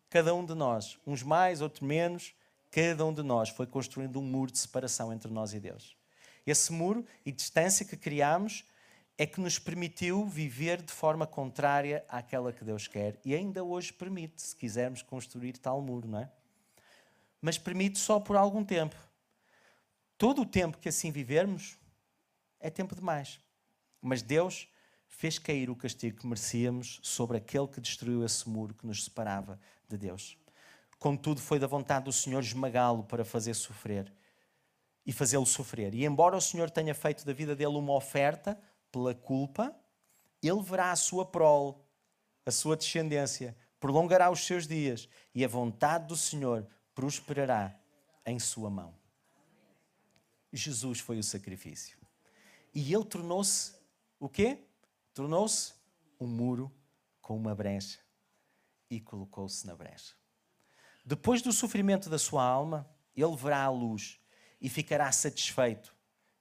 [0.10, 2.36] Cada um de nós, uns mais, outros menos,
[2.70, 6.03] cada um de nós foi construindo um muro de separação entre nós e Deus.
[6.46, 8.66] Esse muro e distância que criamos
[9.18, 13.94] é que nos permitiu viver de forma contrária àquela que Deus quer e ainda hoje
[13.94, 16.32] permite, se quisermos construir tal muro, não é?
[17.42, 18.96] Mas permite só por algum tempo.
[20.18, 21.78] Todo o tempo que assim vivermos
[22.60, 23.40] é tempo demais.
[24.02, 24.68] Mas Deus
[25.08, 29.60] fez cair o castigo que merecíamos sobre aquele que destruiu esse muro que nos separava
[29.88, 30.38] de Deus.
[30.98, 34.12] Contudo, foi da vontade do Senhor esmagá-lo para fazer sofrer
[35.06, 35.94] e fazê-lo sofrer.
[35.94, 38.60] E embora o Senhor tenha feito da vida dele uma oferta
[38.92, 39.76] pela culpa,
[40.42, 41.76] ele verá a sua prole,
[42.46, 47.78] a sua descendência, prolongará os seus dias e a vontade do Senhor prosperará
[48.26, 48.94] em sua mão.
[50.52, 51.98] Jesus foi o sacrifício.
[52.74, 53.76] E ele tornou-se
[54.20, 54.60] o quê?
[55.14, 55.74] Tornou-se
[56.20, 56.72] um muro
[57.22, 58.00] com uma brecha
[58.90, 60.14] e colocou-se na brecha.
[61.06, 64.20] Depois do sofrimento da sua alma, ele verá a luz
[64.64, 65.94] e ficará satisfeito.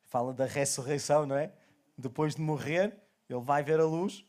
[0.04, 1.52] Fala da ressurreição, não é?
[1.98, 2.96] Depois de morrer,
[3.28, 4.24] ele vai ver a luz,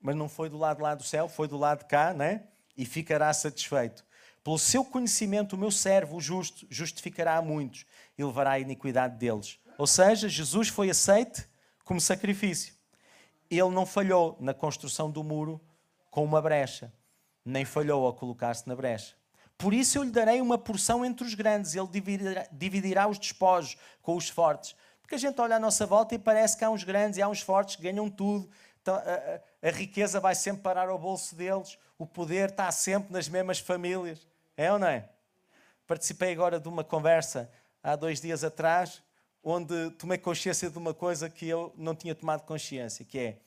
[0.00, 2.46] mas não foi do lado lá do céu, foi do lado de cá, não é?
[2.76, 4.04] E ficará satisfeito.
[4.44, 7.84] Pelo seu conhecimento, o meu servo, o justo, justificará a muitos
[8.16, 9.58] e levará a iniquidade deles.
[9.76, 11.48] Ou seja, Jesus foi aceite
[11.84, 12.74] como sacrifício.
[13.50, 15.60] Ele não falhou na construção do muro
[16.10, 16.92] com uma brecha,
[17.44, 19.14] nem falhou ao colocar-se na brecha.
[19.62, 23.76] Por isso eu lhe darei uma porção entre os grandes, ele dividirá, dividirá os despojos
[24.02, 24.74] com os fortes.
[25.00, 27.28] Porque a gente olha à nossa volta e parece que há uns grandes e há
[27.28, 28.50] uns fortes que ganham tudo.
[28.80, 33.12] Então, a, a, a riqueza vai sempre parar ao bolso deles, o poder está sempre
[33.12, 34.26] nas mesmas famílias.
[34.56, 35.08] É ou não é?
[35.86, 37.48] Participei agora de uma conversa
[37.84, 39.00] há dois dias atrás,
[39.44, 43.38] onde tomei consciência de uma coisa que eu não tinha tomado consciência, que é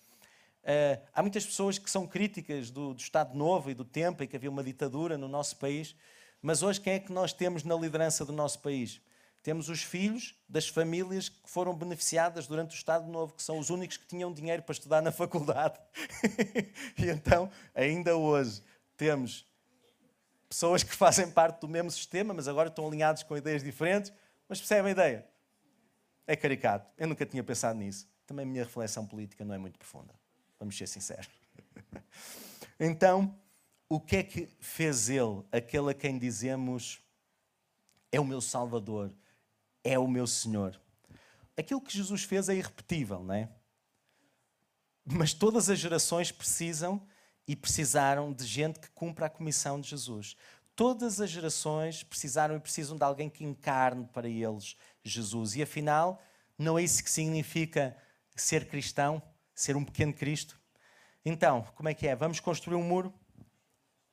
[0.65, 4.27] Uh, há muitas pessoas que são críticas do, do, Estado Novo e do tempo em
[4.27, 5.95] que havia uma ditadura no nosso país,
[6.41, 8.99] mas hoje quem é que nós temos na liderança do nosso país?
[9.43, 13.69] Temos os filhos das famílias que foram beneficiadas durante o Estado Novo, que são os
[13.69, 15.79] únicos que tinham dinheiro para estudar na faculdade.
[16.97, 18.63] e então, ainda hoje,
[18.97, 19.45] temos
[20.49, 24.11] pessoas que fazem parte do mesmo sistema, mas agora estão alinhados com ideias diferentes.
[24.49, 25.27] Mas percebem a ideia?
[26.25, 26.91] É caricato.
[26.97, 28.09] Eu nunca tinha pensado nisso.
[28.25, 30.24] Também a minha reflexão política não é muito profunda.
[30.59, 31.29] Vamos ser sinceros.
[32.77, 33.33] Então,
[33.87, 37.01] o que é que fez ele, aquele a quem dizemos
[38.11, 39.13] é o meu Salvador,
[39.81, 40.77] é o meu Senhor?
[41.57, 43.49] Aquilo que Jesus fez é irrepetível, não é?
[45.05, 47.01] Mas todas as gerações precisam
[47.47, 50.35] e precisaram de gente que cumpra a comissão de Jesus.
[50.75, 55.55] Todas as gerações precisaram e precisam de alguém que encarne para eles Jesus.
[55.55, 56.21] E afinal,
[56.57, 57.95] não é isso que significa
[58.35, 59.21] ser cristão?
[59.55, 60.59] Ser um pequeno Cristo.
[61.23, 62.15] Então, como é que é?
[62.15, 63.11] Vamos construir um muro?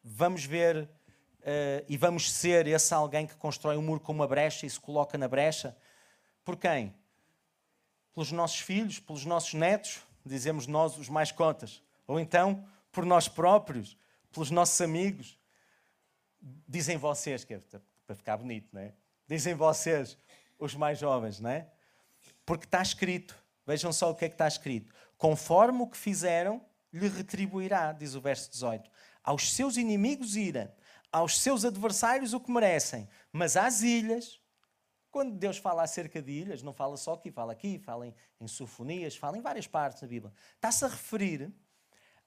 [0.02, 4.64] Vamos ver uh, e vamos ser esse alguém que constrói um muro com uma brecha
[4.64, 5.76] e se coloca na brecha?
[6.44, 6.94] Por quem?
[8.14, 11.82] Pelos nossos filhos, pelos nossos netos, dizemos nós os mais contas.
[12.06, 13.96] Ou então por nós próprios,
[14.30, 15.38] pelos nossos amigos.
[16.68, 17.60] Dizem vocês, que é
[18.06, 18.92] para ficar bonito, não é?
[19.26, 20.18] Dizem vocês,
[20.58, 21.66] os mais jovens, não é?
[22.44, 23.36] Porque está escrito.
[23.66, 24.92] Vejam só o que é que está escrito.
[25.22, 26.60] Conforme o que fizeram,
[26.92, 28.90] lhe retribuirá, diz o verso 18.
[29.22, 30.76] Aos seus inimigos ira,
[31.12, 34.40] aos seus adversários o que merecem, mas às ilhas,
[35.12, 38.48] quando Deus fala acerca de ilhas, não fala só aqui, fala aqui, fala em, em
[38.48, 40.34] sofonias, fala em várias partes da Bíblia.
[40.56, 41.54] Está-se a referir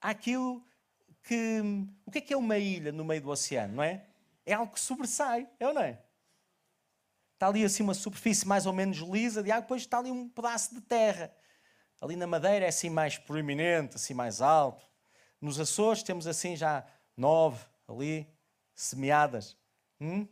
[0.00, 0.66] àquilo
[1.22, 1.60] que.
[2.06, 4.06] O que é que é uma ilha no meio do oceano, não é?
[4.46, 6.00] É algo que sobressai, é ou não é?
[7.34, 10.30] Está ali assim uma superfície mais ou menos lisa de água, depois está ali um
[10.30, 11.30] pedaço de terra.
[12.00, 14.86] Ali na Madeira é assim mais proeminente, assim mais alto.
[15.40, 18.28] Nos Açores temos assim já nove ali,
[18.74, 19.56] semeadas.
[20.00, 20.26] Hum?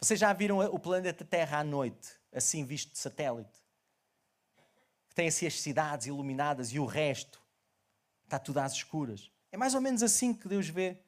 [0.00, 3.58] Vocês já viram o planeta Terra à noite, assim visto de satélite?
[5.14, 7.42] Tem assim as cidades iluminadas e o resto
[8.24, 9.32] está tudo às escuras.
[9.50, 11.02] É mais ou menos assim que Deus vê.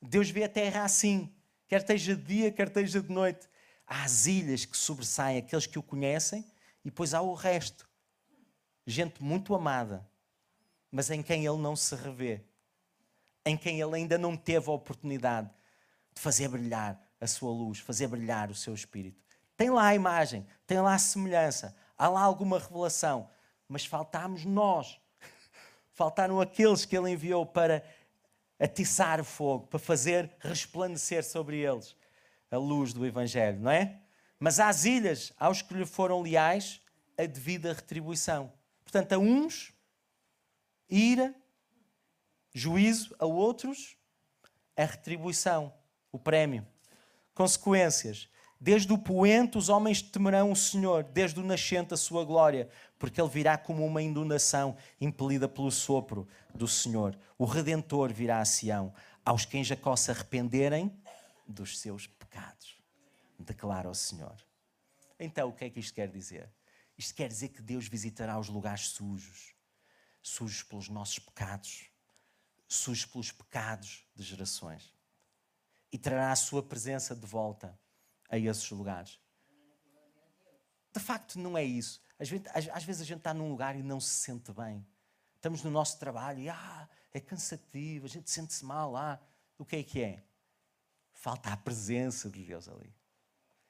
[0.00, 1.34] Deus vê a Terra assim,
[1.68, 3.46] quer esteja de dia, quer esteja de noite.
[3.86, 6.40] Há as ilhas que sobressaem aqueles que o conhecem
[6.82, 7.86] e depois há o resto.
[8.86, 10.06] Gente muito amada,
[10.90, 12.42] mas em quem ele não se revê,
[13.44, 15.50] em quem ele ainda não teve a oportunidade
[16.14, 19.22] de fazer brilhar a sua luz, fazer brilhar o seu espírito.
[19.56, 23.30] Tem lá a imagem, tem lá a semelhança, há lá alguma revelação,
[23.68, 25.00] mas faltámos nós.
[25.94, 27.84] Faltaram aqueles que ele enviou para
[28.58, 31.96] atiçar o fogo, para fazer resplandecer sobre eles
[32.50, 33.98] a luz do Evangelho, não é?
[34.38, 36.80] Mas às ilhas, aos que lhe foram leais,
[37.16, 38.52] a devida retribuição.
[38.92, 39.72] Portanto, a uns,
[40.86, 41.34] ira,
[42.52, 43.96] juízo, a outros,
[44.76, 45.72] a retribuição,
[46.12, 46.66] o prémio.
[47.34, 48.28] Consequências.
[48.60, 53.18] Desde o poente os homens temerão o Senhor, desde o nascente a sua glória, porque
[53.18, 57.18] ele virá como uma inundação impelida pelo sopro do Senhor.
[57.38, 58.92] O Redentor virá a Sião,
[59.24, 60.94] aos que em Jacó se arrependerem
[61.48, 62.76] dos seus pecados.
[63.38, 64.36] Declara o Senhor.
[65.18, 66.50] Então, o que é que isto quer dizer?
[67.02, 69.56] Isto quer dizer que Deus visitará os lugares sujos,
[70.22, 71.90] sujos pelos nossos pecados,
[72.68, 74.94] sujos pelos pecados de gerações
[75.90, 77.76] e trará a sua presença de volta
[78.30, 79.18] a esses lugares.
[80.94, 82.00] De facto, não é isso.
[82.20, 84.86] Às vezes, às vezes a gente está num lugar e não se sente bem.
[85.34, 89.20] Estamos no nosso trabalho e ah, é cansativo, a gente sente-se mal lá.
[89.58, 90.24] O que é que é?
[91.12, 92.94] Falta a presença de Deus ali.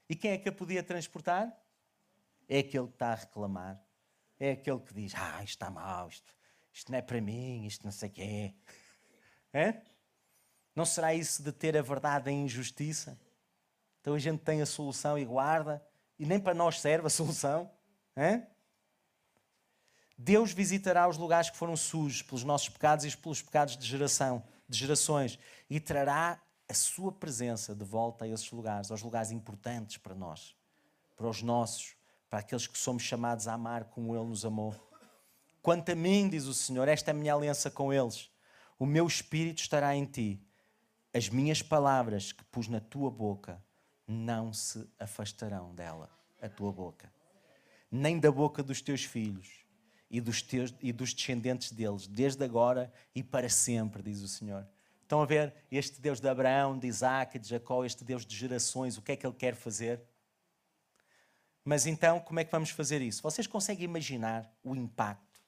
[0.07, 1.62] E quem é que a podia transportar?
[2.53, 3.83] É aquele que está a reclamar.
[4.38, 6.37] É aquele que diz: Ah, isto está mal, isto,
[6.71, 8.55] isto não é para mim, isto não sei o quê.
[9.55, 9.81] É?
[10.77, 13.19] Não será isso de ter a verdade em injustiça?
[14.03, 15.83] Então a gente tem a solução e guarda,
[16.19, 17.71] e nem para nós serve a solução.
[18.15, 18.47] É?
[20.19, 24.45] Deus visitará os lugares que foram sujos pelos nossos pecados e pelos pecados de geração,
[24.69, 25.38] de gerações,
[25.71, 26.38] e trará
[26.69, 30.55] a sua presença de volta a esses lugares, aos lugares importantes para nós,
[31.17, 31.97] para os nossos,
[32.33, 34.75] para aqueles que somos chamados a amar como Ele nos amou.
[35.61, 38.31] Quanto a mim, diz o Senhor, esta é a minha aliança com eles.
[38.79, 40.42] O meu espírito estará em ti
[41.12, 43.62] as minhas palavras que pus na tua boca
[44.09, 46.09] não se afastarão dela,
[46.40, 47.12] a tua boca,
[47.90, 49.51] nem da boca dos teus filhos
[50.11, 54.66] e dos, teus, e dos descendentes deles, desde agora e para sempre, diz o Senhor.
[55.03, 58.97] Estão a ver este Deus de Abraão, de Isaac, de Jacó, este Deus de gerações,
[58.97, 60.01] o que é que ele quer fazer?
[61.64, 63.22] Mas então, como é que vamos fazer isso?
[63.22, 65.40] Vocês conseguem imaginar o impacto,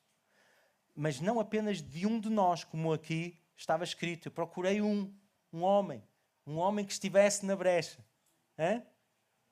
[0.95, 4.29] mas não apenas de um de nós, como aqui estava escrito.
[4.29, 5.13] Eu procurei um,
[5.53, 6.07] um homem,
[6.47, 8.05] um homem que estivesse na brecha,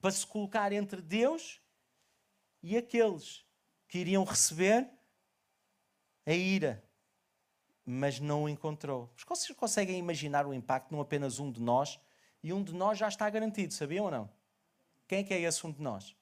[0.01, 1.61] para se colocar entre Deus
[2.62, 3.44] e aqueles
[3.88, 4.88] que iriam receber
[6.25, 6.83] a ira,
[7.85, 9.12] mas não o encontrou.
[9.16, 12.01] Vocês conseguem imaginar o impacto não apenas um de nós,
[12.42, 14.31] e um de nós já está garantido, sabiam ou não?
[15.09, 16.16] Quem é que é esse um de nós?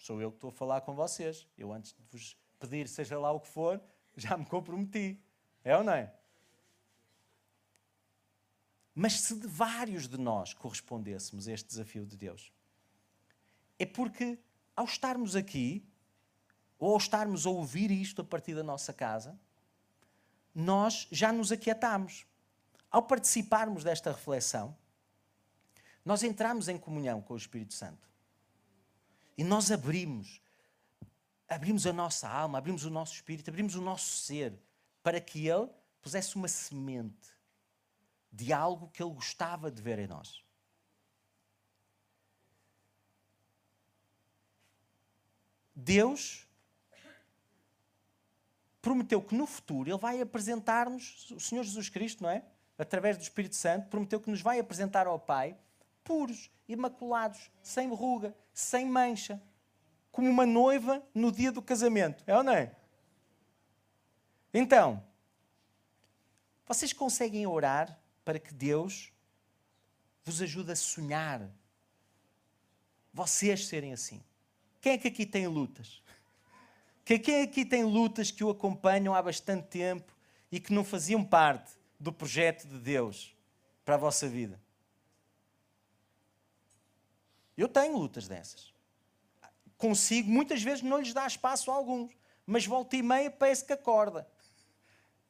[0.00, 1.46] Sou eu que estou a falar com vocês.
[1.58, 3.78] Eu, antes de vos pedir, seja lá o que for,
[4.16, 5.22] já me comprometi.
[5.62, 6.12] É ou não é?
[8.94, 12.50] Mas se de vários de nós correspondêssemos a este desafio de Deus,
[13.78, 14.38] é porque
[14.74, 15.86] ao estarmos aqui,
[16.78, 19.38] ou ao estarmos a ouvir isto a partir da nossa casa,
[20.54, 22.24] nós já nos aquietamos.
[22.90, 24.74] Ao participarmos desta reflexão,
[26.02, 28.09] nós entramos em comunhão com o Espírito Santo.
[29.36, 30.40] E nós abrimos,
[31.48, 34.58] abrimos a nossa alma, abrimos o nosso espírito, abrimos o nosso ser,
[35.02, 35.68] para que Ele
[36.02, 37.30] pusesse uma semente
[38.32, 40.42] de algo que ele gostava de ver em nós.
[45.74, 46.46] Deus
[48.80, 52.44] prometeu que no futuro ele vai apresentar-nos, o Senhor Jesus Cristo, não é?
[52.78, 55.56] Através do Espírito Santo, prometeu que nos vai apresentar ao Pai
[56.04, 59.40] puros, imaculados, sem verruga, sem mancha,
[60.10, 62.22] como uma noiva no dia do casamento.
[62.26, 62.74] É ou não é?
[64.52, 65.02] Então,
[66.66, 69.12] vocês conseguem orar para que Deus
[70.24, 71.48] vos ajude a sonhar.
[73.12, 74.22] Vocês serem assim.
[74.80, 76.02] Quem é que aqui tem lutas?
[77.04, 80.16] Quem aqui tem lutas que o acompanham há bastante tempo
[80.50, 83.34] e que não faziam parte do projeto de Deus
[83.84, 84.60] para a vossa vida?
[87.60, 88.72] Eu tenho lutas dessas.
[89.76, 92.10] Consigo, muitas vezes não lhes dá espaço a alguns,
[92.46, 94.26] mas volta e meia parece que acorda.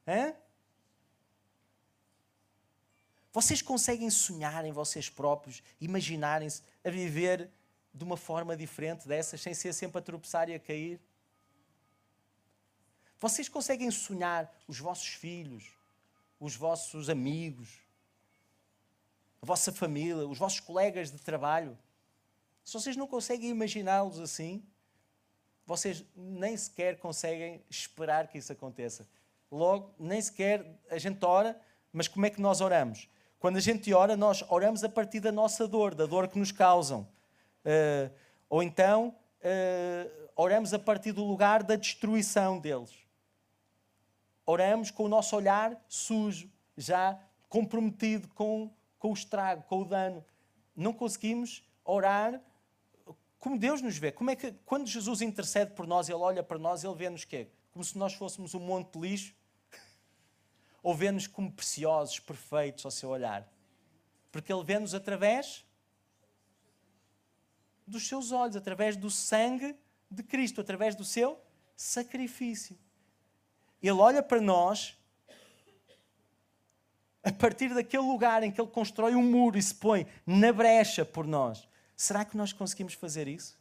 [0.07, 0.33] Hã?
[3.33, 7.51] Vocês conseguem sonhar em vocês próprios, imaginarem-se a viver
[7.93, 11.01] de uma forma diferente dessas, sem ser sempre a tropeçar e a cair?
[13.19, 15.65] Vocês conseguem sonhar os vossos filhos,
[16.39, 17.81] os vossos amigos,
[19.41, 21.77] a vossa família, os vossos colegas de trabalho?
[22.63, 24.63] Se vocês não conseguem imaginá-los assim,
[25.65, 29.07] vocês nem sequer conseguem esperar que isso aconteça.
[29.51, 31.59] Logo, nem sequer a gente ora,
[31.91, 33.07] mas como é que nós oramos?
[33.39, 36.51] Quando a gente ora, nós oramos a partir da nossa dor, da dor que nos
[36.51, 37.07] causam.
[37.65, 38.13] Uh,
[38.49, 42.93] ou então, uh, oramos a partir do lugar da destruição deles.
[44.45, 50.23] Oramos com o nosso olhar sujo, já comprometido com, com o estrago, com o dano.
[50.75, 52.41] Não conseguimos orar
[53.41, 54.11] como Deus nos vê.
[54.11, 57.47] Como é que, quando Jesus intercede por nós, Ele olha para nós, Ele vê-nos quê?
[57.71, 59.35] Como se nós fôssemos um monte de lixo
[60.83, 63.51] ou vê-nos como preciosos, perfeitos ao seu olhar?
[64.31, 65.65] Porque Ele vê-nos através
[67.87, 69.75] dos seus olhos, através do sangue
[70.09, 71.41] de Cristo, através do seu
[71.75, 72.77] sacrifício.
[73.81, 74.95] Ele olha para nós
[77.23, 81.03] a partir daquele lugar em que Ele constrói um muro e se põe na brecha
[81.03, 81.70] por nós.
[82.01, 83.55] Será que nós conseguimos fazer isso?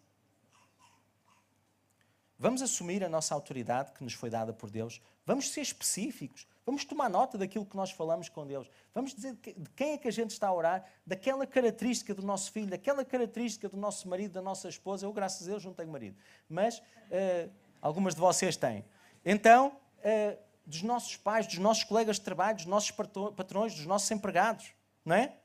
[2.38, 4.99] Vamos assumir a nossa autoridade que nos foi dada por Deus.
[5.26, 6.47] Vamos ser específicos.
[6.64, 8.70] Vamos tomar nota daquilo que nós falamos com Deus.
[8.95, 12.51] Vamos dizer de quem é que a gente está a orar, daquela característica do nosso
[12.51, 15.05] filho, daquela característica do nosso marido, da nossa esposa.
[15.05, 16.16] Eu, graças a Deus, não tenho marido.
[16.49, 18.86] Mas uh, algumas de vocês têm.
[19.22, 22.91] Então, uh, dos nossos pais, dos nossos colegas de trabalho, dos nossos
[23.36, 24.72] patrões, dos nossos empregados.
[25.05, 25.36] Não é?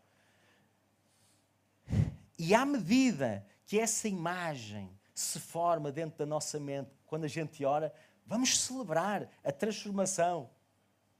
[2.37, 7.63] E à medida que essa imagem se forma dentro da nossa mente, quando a gente
[7.63, 7.93] ora,
[8.25, 10.49] vamos celebrar a transformação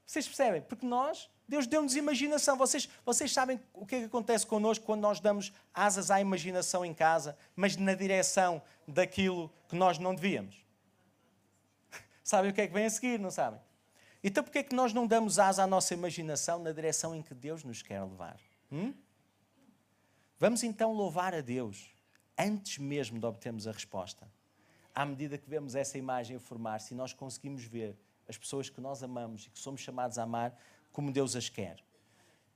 [0.06, 0.62] vocês percebem?
[0.62, 2.56] Porque nós, Deus deu-nos imaginação.
[2.56, 6.84] Vocês, vocês sabem o que é que acontece connosco quando nós damos asas à imaginação
[6.84, 10.64] em casa, mas na direção daquilo que nós não devíamos?
[12.22, 13.60] sabem o que é que vem a seguir, não sabem?
[14.22, 17.34] Então, porquê é que nós não damos asa à nossa imaginação na direção em que
[17.34, 18.38] Deus nos quer levar?
[18.70, 18.94] Hum?
[20.38, 21.90] Vamos então louvar a Deus
[22.38, 24.30] antes mesmo de obtermos a resposta.
[24.94, 27.96] À medida que vemos essa imagem formar-se e nós conseguimos ver
[28.28, 30.54] as pessoas que nós amamos e que somos chamados a amar
[30.92, 31.82] como Deus as quer.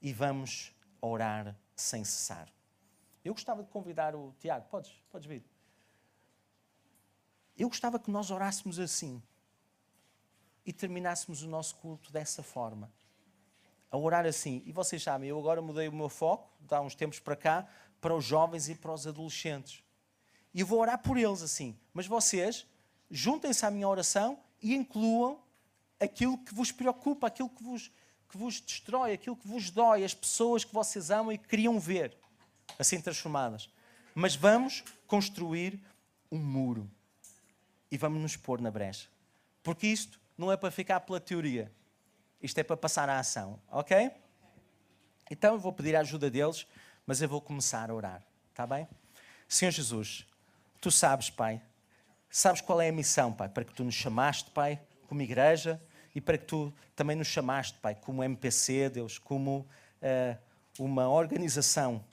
[0.02, 2.48] E vamos orar sem cessar.
[3.24, 5.42] Eu gostava de convidar o Tiago, podes, podes vir.
[7.56, 9.22] Eu gostava que nós orássemos assim
[10.64, 12.90] e terminássemos o nosso culto dessa forma.
[13.90, 14.62] A orar assim.
[14.64, 17.66] E vocês sabem, eu agora mudei o meu foco, há uns tempos para cá,
[18.00, 19.82] para os jovens e para os adolescentes.
[20.54, 21.78] E vou orar por eles assim.
[21.92, 22.66] Mas vocês,
[23.10, 25.40] juntem-se à minha oração e incluam
[25.98, 27.90] aquilo que vos preocupa, aquilo que vos,
[28.28, 32.16] que vos destrói, aquilo que vos dói, as pessoas que vocês amam e queriam ver
[32.78, 33.68] assim transformadas.
[34.14, 35.80] Mas vamos construir
[36.30, 36.90] um muro
[37.90, 39.08] e vamos nos pôr na brecha.
[39.62, 41.72] Porque isto não é para ficar pela teoria,
[42.42, 44.10] isto é para passar à ação, ok?
[45.30, 46.66] Então eu vou pedir a ajuda deles,
[47.06, 48.88] mas eu vou começar a orar, está bem?
[49.48, 50.26] Senhor Jesus,
[50.80, 51.60] tu sabes, Pai,
[52.28, 55.80] sabes qual é a missão, Pai, para que tu nos chamaste, Pai, como igreja,
[56.14, 59.66] e para que tu também nos chamaste, Pai, como MPC, Deus, como
[60.02, 60.38] uh,
[60.78, 62.04] uma organização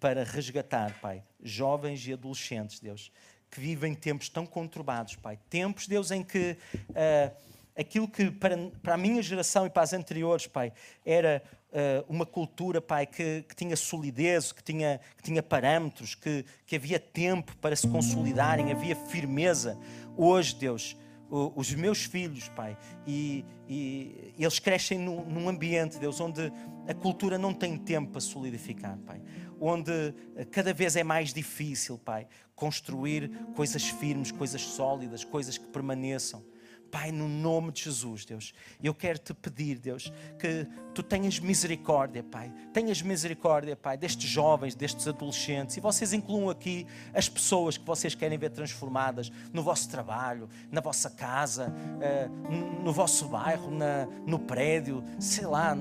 [0.00, 3.10] para resgatar, Pai, jovens e adolescentes, Deus,
[3.50, 5.38] que vivem tempos tão conturbados, Pai.
[5.48, 6.56] Tempos, Deus, em que
[6.90, 10.72] uh, aquilo que para, para a minha geração e para as anteriores, Pai,
[11.04, 16.44] era uh, uma cultura, Pai, que, que, tinha solidez, que tinha, que tinha parâmetros, que,
[16.66, 19.78] que havia tempo para se consolidarem, havia firmeza.
[20.16, 20.96] Hoje, Deus,
[21.30, 26.52] os meus filhos, Pai, e, e eles crescem num, num, ambiente, Deus, onde
[26.86, 29.20] a cultura não tem tempo para solidificar, Pai,
[29.60, 35.66] onde eh, cada vez é mais difícil, Pai, construir coisas firmes, coisas sólidas, coisas que
[35.66, 36.44] permaneçam.
[36.90, 42.22] Pai, no nome de Jesus, Deus, eu quero te pedir, Deus, que tu tenhas misericórdia,
[42.22, 42.52] Pai.
[42.72, 45.76] Tenhas misericórdia, Pai, destes jovens, destes adolescentes.
[45.76, 50.80] E vocês incluam aqui as pessoas que vocês querem ver transformadas no vosso trabalho, na
[50.80, 52.28] vossa casa, eh,
[52.82, 53.70] no vosso bairro,
[54.26, 55.76] no prédio, sei lá,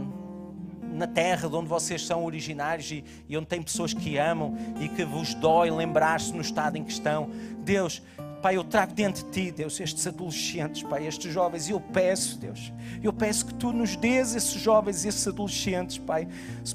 [0.93, 4.87] na terra de onde vocês são originários e, e onde tem pessoas que amam e
[4.87, 7.29] que vos dói lembrar-se no estado em que estão.
[7.59, 8.01] Deus,
[8.43, 12.37] Pai, eu trago diante de Ti, Deus, estes adolescentes, Pai, estes jovens, e eu peço,
[12.37, 16.27] Deus, eu peço que Tu nos dês esses jovens, esses adolescentes, Pai.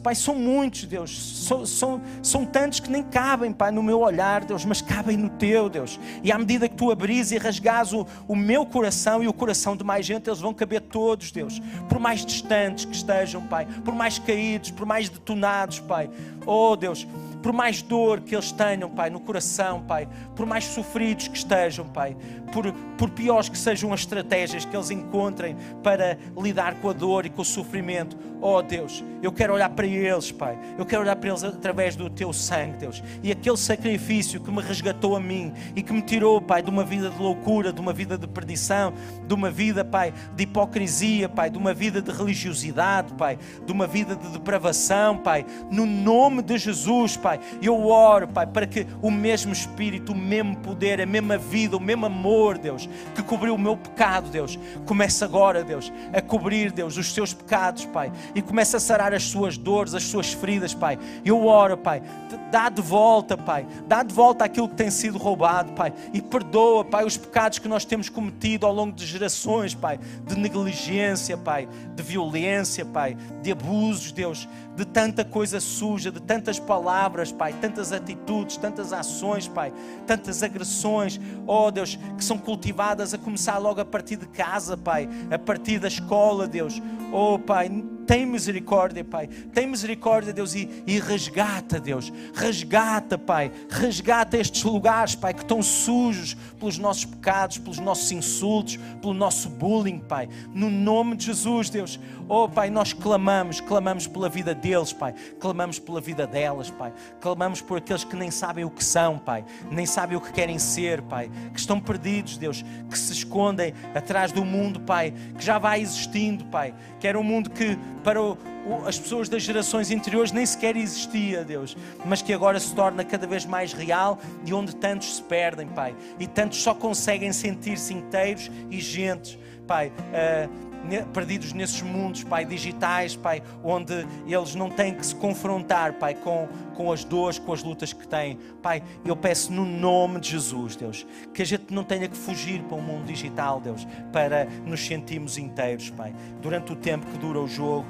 [0.02, 4.46] Pai, são muitos, Deus, são, são, são tantos que nem cabem, Pai, no meu olhar,
[4.46, 6.00] Deus, mas cabem no Teu, Deus.
[6.22, 9.76] E à medida que Tu abris e rasgas o, o meu coração e o coração
[9.76, 13.94] de mais gente, eles vão caber todos, Deus, por mais distantes que estejam, Pai, por
[13.94, 16.08] mais caídos, por mais detonados, Pai.
[16.46, 17.06] Oh, Deus,
[17.42, 21.86] por mais dor que eles tenham, Pai, no coração, Pai, por mais sofridos que estejam,
[21.86, 22.16] Pai,
[22.52, 27.26] por, por piores que sejam as estratégias que eles encontrem para lidar com a dor
[27.26, 31.16] e com o sofrimento, oh Deus, eu quero olhar para eles, Pai, eu quero olhar
[31.16, 35.52] para eles através do Teu sangue, Deus, e aquele sacrifício que me resgatou a mim
[35.74, 38.92] e que me tirou, Pai, de uma vida de loucura, de uma vida de perdição,
[39.26, 43.86] de uma vida, Pai, de hipocrisia, Pai, de uma vida de religiosidade, Pai, de uma
[43.86, 47.27] vida de depravação, Pai, no nome de Jesus, Pai,
[47.62, 51.80] eu oro, Pai, para que o mesmo Espírito, o mesmo poder, a mesma vida, o
[51.80, 56.96] mesmo amor, Deus, que cobriu o meu pecado, Deus, comece agora, Deus, a cobrir, Deus,
[56.96, 60.98] os seus pecados, Pai, e comece a sarar as suas dores, as suas feridas, Pai.
[61.24, 62.02] Eu oro, Pai,
[62.50, 66.84] dá de volta, Pai, dá de volta aquilo que tem sido roubado, Pai, e perdoa,
[66.84, 71.68] Pai, os pecados que nós temos cometido ao longo de gerações, Pai, de negligência, Pai,
[71.94, 74.48] de violência, Pai, de abusos, Deus
[74.78, 79.72] de tanta coisa suja, de tantas palavras, Pai, tantas atitudes, tantas ações, Pai,
[80.06, 85.08] tantas agressões, oh Deus, que são cultivadas a começar logo a partir de casa, Pai,
[85.32, 86.80] a partir da escola, Deus,
[87.12, 87.68] oh Pai,
[88.08, 89.26] tem misericórdia, Pai.
[89.26, 92.10] Tem misericórdia, Deus, e, e, resgata, Deus.
[92.32, 93.52] Resgata, Pai.
[93.68, 99.50] Resgata estes lugares, Pai, que estão sujos pelos nossos pecados, pelos nossos insultos, pelo nosso
[99.50, 100.26] bullying, Pai.
[100.54, 102.00] No nome de Jesus, Deus.
[102.26, 105.14] Oh, Pai, nós clamamos, clamamos pela vida deles, Pai.
[105.38, 106.94] Clamamos pela vida delas, Pai.
[107.20, 109.44] Clamamos por aqueles que nem sabem o que são, Pai.
[109.70, 111.30] Nem sabem o que querem ser, Pai.
[111.52, 112.64] Que estão perdidos, Deus.
[112.90, 115.12] Que se escondem atrás do mundo, Pai.
[115.36, 116.74] Que já vai existindo, Pai.
[116.98, 120.76] Que era um mundo que para o, o, as pessoas das gerações anteriores nem sequer
[120.76, 125.22] existia, Deus, mas que agora se torna cada vez mais real e onde tantos se
[125.22, 129.88] perdem, Pai, e tantos só conseguem sentir-se inteiros e gentes, Pai.
[129.88, 130.67] Uh,
[131.12, 136.48] perdidos nesses mundos, Pai, digitais, Pai, onde eles não têm que se confrontar, Pai, com,
[136.74, 138.38] com as dores, com as lutas que têm.
[138.62, 142.62] Pai, eu peço no nome de Jesus, Deus, que a gente não tenha que fugir
[142.62, 146.14] para o mundo digital, Deus, para nos sentirmos inteiros, Pai.
[146.40, 147.86] Durante o tempo que dura o jogo,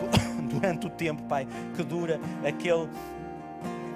[0.48, 2.88] durante o tempo, Pai, que dura aquele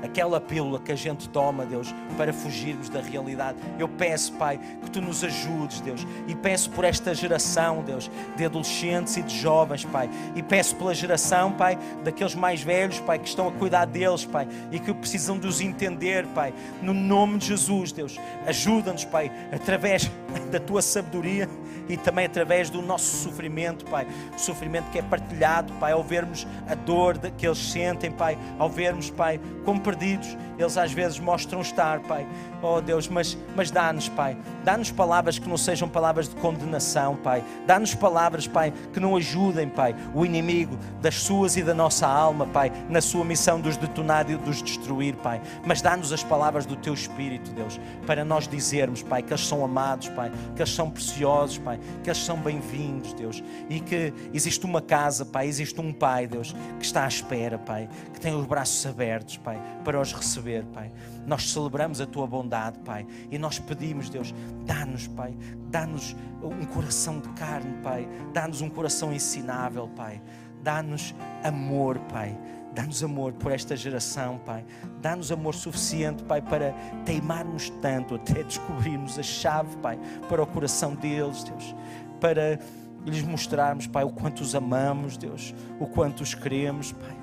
[0.02, 3.58] aquela pílula que a gente toma, Deus, para fugirmos da realidade.
[3.78, 8.44] Eu peço, Pai, que tu nos ajudes, Deus, e peço por esta geração, Deus, de
[8.44, 13.28] adolescentes e de jovens, Pai, e peço pela geração, Pai, daqueles mais velhos, Pai, que
[13.28, 17.46] estão a cuidar deles, Pai, e que precisam de os entender, Pai, no nome de
[17.46, 20.10] Jesus, Deus, ajuda-nos, Pai, através
[20.50, 21.48] da tua sabedoria
[21.88, 24.06] e também através do nosso sofrimento, Pai.
[24.36, 29.10] Sofrimento que é partilhado, Pai, ao vermos a dor que eles sentem, Pai, ao vermos,
[29.10, 32.26] Pai, como perdidos, eles às vezes mostram estar, Pai.
[32.64, 37.42] Oh Deus, mas, mas dá-nos, Pai, dá-nos palavras que não sejam palavras de condenação, Pai.
[37.66, 42.46] Dá-nos palavras, Pai, que não ajudem, Pai, o inimigo das suas e da nossa alma,
[42.46, 45.42] Pai, na sua missão de os detonar e de os destruir, Pai.
[45.66, 49.64] Mas dá-nos as palavras do Teu Espírito, Deus, para nós dizermos, Pai, que eles são
[49.64, 54.64] amados, Pai, que eles são preciosos, Pai, que eles são bem-vindos, Deus, e que existe
[54.64, 58.46] uma casa, Pai, existe um Pai, Deus, que está à espera, Pai, que tem os
[58.46, 60.92] braços abertos, Pai, para os receber, Pai.
[61.26, 65.36] Nós celebramos a tua bondade, Pai, e nós pedimos, Deus, dá-nos, Pai,
[65.70, 70.20] dá-nos um coração de carne, Pai, dá-nos um coração ensinável, Pai,
[70.62, 71.14] dá-nos
[71.44, 72.36] amor, Pai.
[72.74, 74.64] Dá-nos amor por esta geração, Pai.
[75.02, 76.72] Dá-nos amor suficiente, Pai, para
[77.04, 81.74] teimarmos tanto até descobrirmos a chave, Pai, para o coração deles, Deus.
[82.18, 82.58] Para
[83.04, 85.54] lhes mostrarmos, Pai, o quanto os amamos, Deus.
[85.78, 87.21] O quanto os queremos, Pai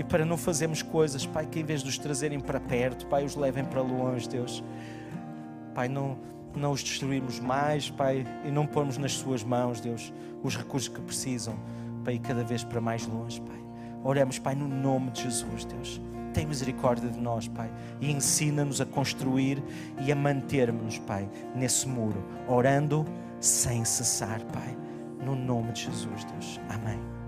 [0.00, 3.22] e para não fazermos coisas, Pai, que em vez de os trazerem para perto, Pai,
[3.22, 4.64] os levem para longe, Deus.
[5.74, 6.16] Pai, não,
[6.56, 10.10] não os destruirmos mais, Pai, e não pormos nas Suas mãos, Deus,
[10.42, 11.54] os recursos que precisam
[12.02, 13.60] para ir cada vez para mais longe, Pai.
[14.02, 16.00] Oremos, Pai, no nome de Jesus, Deus.
[16.32, 17.70] Tem misericórdia de nós, Pai,
[18.00, 19.62] e ensina-nos a construir
[20.06, 23.04] e a mantermos, Pai, nesse muro, orando
[23.38, 24.74] sem cessar, Pai.
[25.22, 26.58] No nome de Jesus, Deus.
[26.70, 27.19] Amém.